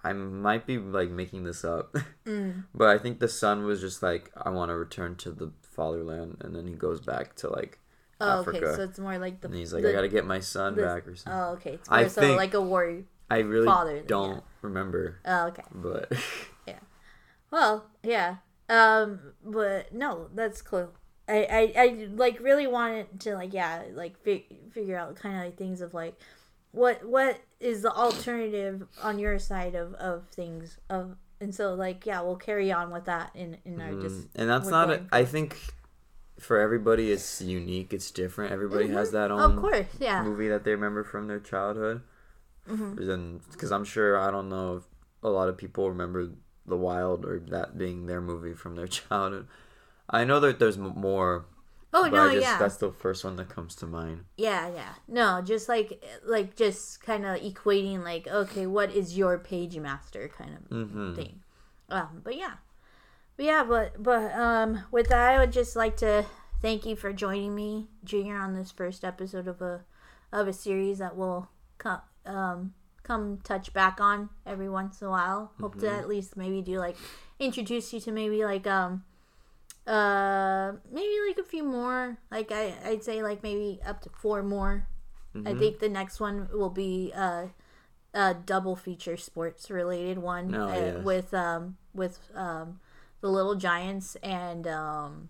I 0.09 0.13
might 0.13 0.65
be 0.65 0.77
like 0.77 1.09
making 1.09 1.43
this 1.43 1.63
up, 1.65 1.95
Mm. 2.25 2.65
but 2.73 2.87
I 2.89 2.97
think 2.97 3.19
the 3.19 3.27
son 3.27 3.63
was 3.65 3.79
just 3.81 4.01
like 4.03 4.31
I 4.35 4.49
want 4.49 4.69
to 4.69 4.75
return 4.75 5.15
to 5.17 5.31
the 5.31 5.51
fatherland, 5.61 6.37
and 6.41 6.55
then 6.55 6.67
he 6.67 6.73
goes 6.73 6.99
back 7.01 7.35
to 7.37 7.49
like 7.49 7.79
Oh, 8.19 8.39
Africa, 8.41 8.57
okay, 8.65 8.75
so 8.75 8.81
it's 8.83 8.97
more 8.99 9.17
like 9.19 9.41
the. 9.41 9.47
and 9.47 9.55
he's 9.55 9.73
like 9.73 9.83
the- 9.83 9.89
I 9.89 9.93
gotta 9.93 10.07
get 10.09 10.25
my 10.25 10.39
son 10.39 10.75
the- 10.75 10.81
back 10.83 11.07
or 11.07 11.15
something. 11.15 11.39
Oh, 11.39 11.51
okay. 11.53 11.73
It's 11.73 11.89
I 11.89 12.01
more 12.01 12.09
so 12.09 12.21
think- 12.21 12.37
like 12.37 12.53
a 12.53 12.61
war. 12.61 13.03
I 13.29 13.39
really 13.39 13.65
father, 13.65 14.01
don't 14.01 14.35
yeah. 14.35 14.41
remember, 14.61 15.19
Oh, 15.25 15.47
okay. 15.47 15.63
but 15.73 16.11
yeah, 16.67 16.79
Well, 17.51 17.85
yeah. 18.03 18.37
Um, 18.69 19.19
but 19.45 19.93
no, 19.93 20.29
that's 20.33 20.61
cool. 20.61 20.91
I, 21.29 21.43
I, 21.51 21.73
I 21.83 22.07
like 22.15 22.39
really 22.39 22.67
wanted 22.67 23.19
to 23.21 23.35
like 23.35 23.53
yeah 23.53 23.83
like 23.93 24.17
fi- 24.23 24.47
figure 24.71 24.97
out 24.97 25.15
kind 25.17 25.35
of 25.37 25.43
like 25.43 25.57
things 25.57 25.81
of 25.81 25.93
like 25.93 26.15
what 26.71 27.03
what 27.05 27.39
is 27.59 27.81
the 27.81 27.91
alternative 27.91 28.87
on 29.01 29.19
your 29.19 29.39
side 29.39 29.75
of 29.75 29.93
of 29.95 30.27
things 30.29 30.77
of 30.89 31.15
and 31.39 31.53
so 31.53 31.73
like 31.73 32.05
yeah 32.05 32.21
we'll 32.21 32.35
carry 32.35 32.71
on 32.71 32.91
with 32.91 33.05
that 33.05 33.31
in 33.35 33.57
in 33.65 33.79
our 33.81 33.93
just 34.01 34.21
Mm, 34.21 34.27
and 34.35 34.49
that's 34.49 34.67
not. 34.69 34.89
A, 34.89 35.05
I 35.11 35.25
think 35.25 35.57
for 36.39 36.59
everybody, 36.59 37.11
it's 37.11 37.41
unique. 37.41 37.93
It's 37.93 38.11
different. 38.11 38.51
Everybody 38.51 38.89
has 38.89 39.11
that 39.11 39.31
own 39.31 39.39
of 39.39 39.55
course 39.57 39.87
yeah 39.99 40.21
movie 40.23 40.49
that 40.49 40.63
they 40.63 40.71
remember 40.71 41.03
from 41.03 41.27
their 41.27 41.39
childhood. 41.39 42.01
Because 42.65 43.71
I'm 43.71 43.85
sure 43.85 44.19
I 44.19 44.29
don't 44.29 44.49
know 44.49 44.77
if 44.77 44.83
a 45.23 45.29
lot 45.29 45.47
of 45.49 45.57
people 45.57 45.89
remember 45.89 46.31
The 46.65 46.75
Wild 46.75 47.25
or 47.25 47.39
that 47.39 47.77
being 47.77 48.07
their 48.07 48.19
movie 48.21 48.53
from 48.53 48.75
their 48.75 48.87
childhood. 48.99 49.47
I 50.09 50.25
know 50.25 50.39
that 50.41 50.59
there's 50.59 50.77
more. 50.77 51.45
Oh 51.97 52.03
but 52.09 52.11
no 52.17 52.23
I 52.29 52.33
just, 52.35 52.41
yeah 52.47 52.57
that's 52.59 52.77
the 52.77 52.91
first 52.91 53.23
one 53.23 53.35
that 53.37 53.49
comes 53.49 53.75
to 53.75 53.85
mind. 53.87 54.25
yeah 54.37 54.67
yeah 54.69 54.93
no 55.07 55.41
just 55.41 55.67
like 55.67 56.03
like 56.25 56.55
just 56.55 57.01
kind 57.01 57.25
of 57.25 57.37
equating 57.41 58.03
like 58.03 58.27
okay 58.27 58.65
what 58.67 58.91
is 58.91 59.17
your 59.17 59.37
page 59.37 59.77
master 59.77 60.29
kind 60.37 60.51
of 60.57 60.69
Mm-hmm. 60.69 61.15
thing. 61.15 61.39
Um, 61.89 62.21
but 62.23 62.35
yeah, 62.35 62.55
but 63.37 63.45
yeah, 63.45 63.63
but 63.63 64.01
but 64.03 64.31
um, 64.33 64.83
with 64.91 65.07
that, 65.07 65.33
I 65.35 65.39
would 65.39 65.53
just 65.53 65.75
like 65.75 65.95
to 65.97 66.25
thank 66.61 66.85
you 66.85 66.95
for 66.97 67.13
joining 67.13 67.55
me, 67.55 67.87
Junior, 68.03 68.37
on 68.37 68.53
this 68.55 68.71
first 68.71 69.05
episode 69.05 69.47
of 69.47 69.61
a 69.61 69.85
of 70.33 70.47
a 70.49 70.53
series 70.53 70.97
that 70.97 71.15
will 71.15 71.49
come 71.77 72.01
um 72.25 72.73
come 73.03 73.39
touch 73.43 73.71
back 73.71 74.01
on 74.01 74.29
every 74.45 74.67
once 74.69 74.99
in 75.01 75.07
a 75.07 75.09
while. 75.09 75.53
Hope 75.61 75.79
to 75.79 75.89
at 75.89 76.09
least 76.09 76.35
maybe 76.35 76.61
do 76.61 76.77
like 76.77 76.97
introduce 77.39 77.93
you 77.93 78.01
to 78.01 78.11
maybe 78.11 78.43
like 78.43 78.67
um 78.67 79.05
uh 79.87 80.73
maybe 80.91 81.15
like 81.27 81.37
a 81.37 81.43
few 81.47 81.63
more. 81.63 82.17
Like 82.29 82.51
I 82.51 82.73
I'd 82.85 83.03
say 83.03 83.23
like 83.23 83.41
maybe 83.43 83.79
up 83.85 84.01
to 84.01 84.09
four 84.09 84.43
more. 84.43 84.87
I 85.45 85.53
think 85.53 85.77
the 85.77 85.89
next 85.89 86.19
one 86.19 86.49
will 86.51 86.71
be 86.71 87.13
uh 87.15 87.47
a 88.13 88.33
double 88.33 88.75
feature 88.75 89.15
sports 89.17 89.69
related 89.69 90.17
one 90.17 90.55
Oh, 90.55 90.67
uh, 90.67 91.01
with 91.03 91.31
um 91.33 91.77
with 91.93 92.19
um 92.33 92.79
the 93.21 93.29
little 93.29 93.53
giants 93.53 94.15
and 94.23 94.65
um 94.65 95.29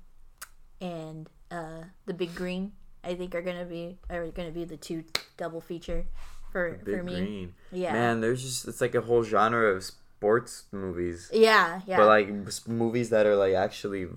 and 0.79 1.27
uh 1.51 1.83
the 2.05 2.13
big 2.13 2.33
green 2.35 2.71
i 3.03 3.15
think 3.15 3.35
are 3.35 3.41
gonna 3.41 3.65
be 3.65 3.97
are 4.09 4.27
gonna 4.27 4.51
be 4.51 4.63
the 4.63 4.77
two 4.77 5.03
double 5.35 5.59
feature 5.59 6.05
for 6.51 6.79
Big 6.85 6.95
for 6.95 7.03
me. 7.03 7.15
Green. 7.15 7.53
yeah. 7.73 7.91
Man, 7.91 8.21
there's 8.21 8.41
just 8.41 8.67
it's 8.67 8.79
like 8.79 8.95
a 8.95 9.01
whole 9.01 9.23
genre 9.23 9.75
of 9.75 9.83
sports 9.83 10.63
movies, 10.71 11.29
yeah 11.33 11.81
yeah. 11.85 11.97
But 11.97 12.07
like 12.07 12.29
movies 12.67 13.09
that 13.09 13.25
are 13.25 13.35
like 13.35 13.53
actually 13.55 14.07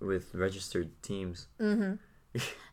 with 0.00 0.34
registered 0.34 0.90
teams. 1.02 1.48
no 1.58 1.98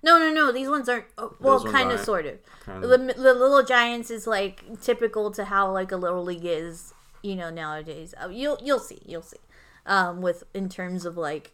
no 0.03 0.31
no 0.31 0.51
these 0.51 0.67
ones 0.67 0.87
aren't 0.89 1.05
oh, 1.17 1.33
well 1.39 1.59
ones 1.59 1.71
kind 1.71 1.91
of 1.91 1.99
sort 2.01 2.25
of 2.25 2.37
Kind 2.65 2.83
the, 2.83 2.93
of. 2.93 3.07
the 3.15 3.33
little 3.33 3.63
giants 3.63 4.11
is 4.11 4.27
like 4.27 4.61
typical 4.81 5.31
to 5.31 5.45
how 5.45 5.71
like 5.71 5.91
a 5.91 5.97
little 5.97 6.23
league 6.23 6.45
is 6.45 6.93
you 7.23 7.35
know 7.35 7.49
nowadays 7.49 8.13
Uh, 8.21 8.27
you'll 8.27 8.59
you'll 8.61 8.79
see 8.79 9.01
you'll 9.05 9.21
see 9.21 9.39
um 9.85 10.21
with 10.21 10.43
in 10.53 10.67
terms 10.67 11.05
of 11.05 11.15
like 11.17 11.53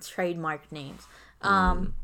trademark 0.00 0.70
names 0.70 1.06
um 1.42 1.94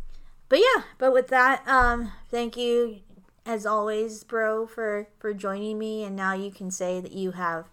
but 0.49 0.59
yeah 0.59 0.83
but 0.99 1.13
with 1.13 1.29
that 1.29 1.67
um 1.69 2.11
thank 2.29 2.57
you 2.57 2.99
as 3.47 3.65
always 3.65 4.25
bro 4.25 4.67
for 4.67 5.07
for 5.19 5.33
joining 5.33 5.79
me 5.79 6.03
and 6.03 6.17
now 6.17 6.35
you 6.35 6.51
can 6.51 6.71
say 6.73 7.01
that 7.01 7.13
you 7.13 7.31
have 7.31 7.67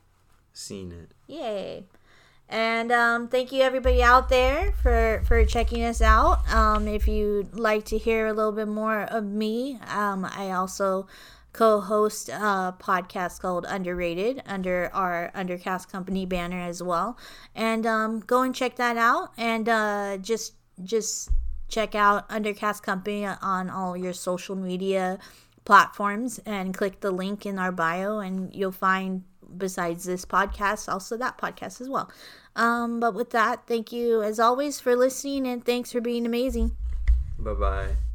Seen 0.56 0.92
it. 0.92 1.12
Yay. 1.26 1.86
And 2.50 2.92
um, 2.92 3.28
thank 3.30 3.52
you 3.52 3.62
everybody 3.62 4.04
out 4.04 4.30
there 4.30 4.74
for 4.84 5.24
for 5.26 5.44
checking 5.46 5.84
us 5.84 6.02
out. 6.02 6.48
Um, 6.54 6.88
if 6.88 7.08
you'd 7.08 7.56
like 7.56 7.86
to 7.86 7.98
hear 7.98 8.28
a 8.28 8.34
little 8.34 8.52
bit 8.52 8.68
more 8.68 9.04
of 9.04 9.24
me, 9.24 9.80
um, 9.88 10.26
I 10.26 10.52
also 10.52 11.08
co-host 11.54 12.30
a 12.30 12.76
podcast 12.80 13.40
called 13.40 13.66
Underrated 13.68 14.42
under 14.46 14.90
our 14.94 15.32
Undercast 15.36 15.92
Company 15.92 16.26
banner 16.26 16.60
as 16.60 16.82
well. 16.82 17.18
And 17.56 17.86
um, 17.86 18.20
go 18.22 18.42
and 18.42 18.54
check 18.54 18.76
that 18.76 18.98
out. 18.98 19.32
And 19.38 19.70
uh, 19.70 20.18
just 20.18 20.54
just 20.84 21.30
check 21.70 21.96
out 21.96 22.30
Undercast 22.30 22.84
Company 22.84 23.26
on 23.26 23.70
all 23.70 23.96
your 23.96 24.14
social 24.14 24.56
media 24.56 25.20
platforms 25.66 26.40
and 26.46 26.74
click 26.74 27.00
the 27.00 27.12
link 27.12 27.46
in 27.46 27.58
our 27.58 27.72
bio 27.72 28.20
and 28.20 28.54
you'll 28.54 28.72
find 28.72 29.24
besides 29.58 30.06
this 30.06 30.26
podcast 30.26 30.92
also 30.92 31.18
that 31.18 31.38
podcast 31.38 31.82
as 31.82 31.90
well 31.90 32.10
um, 32.56 33.00
but 33.00 33.14
with 33.14 33.32
that 33.32 33.66
thank 33.68 33.92
you 33.92 34.22
as 34.22 34.40
always 34.40 34.80
for 34.80 34.96
listening 34.96 35.48
and 35.48 35.66
thanks 35.66 35.92
for 35.92 36.02
being 36.02 36.26
amazing 36.26 36.76
Bye 37.40 37.54
bye. 37.54 38.13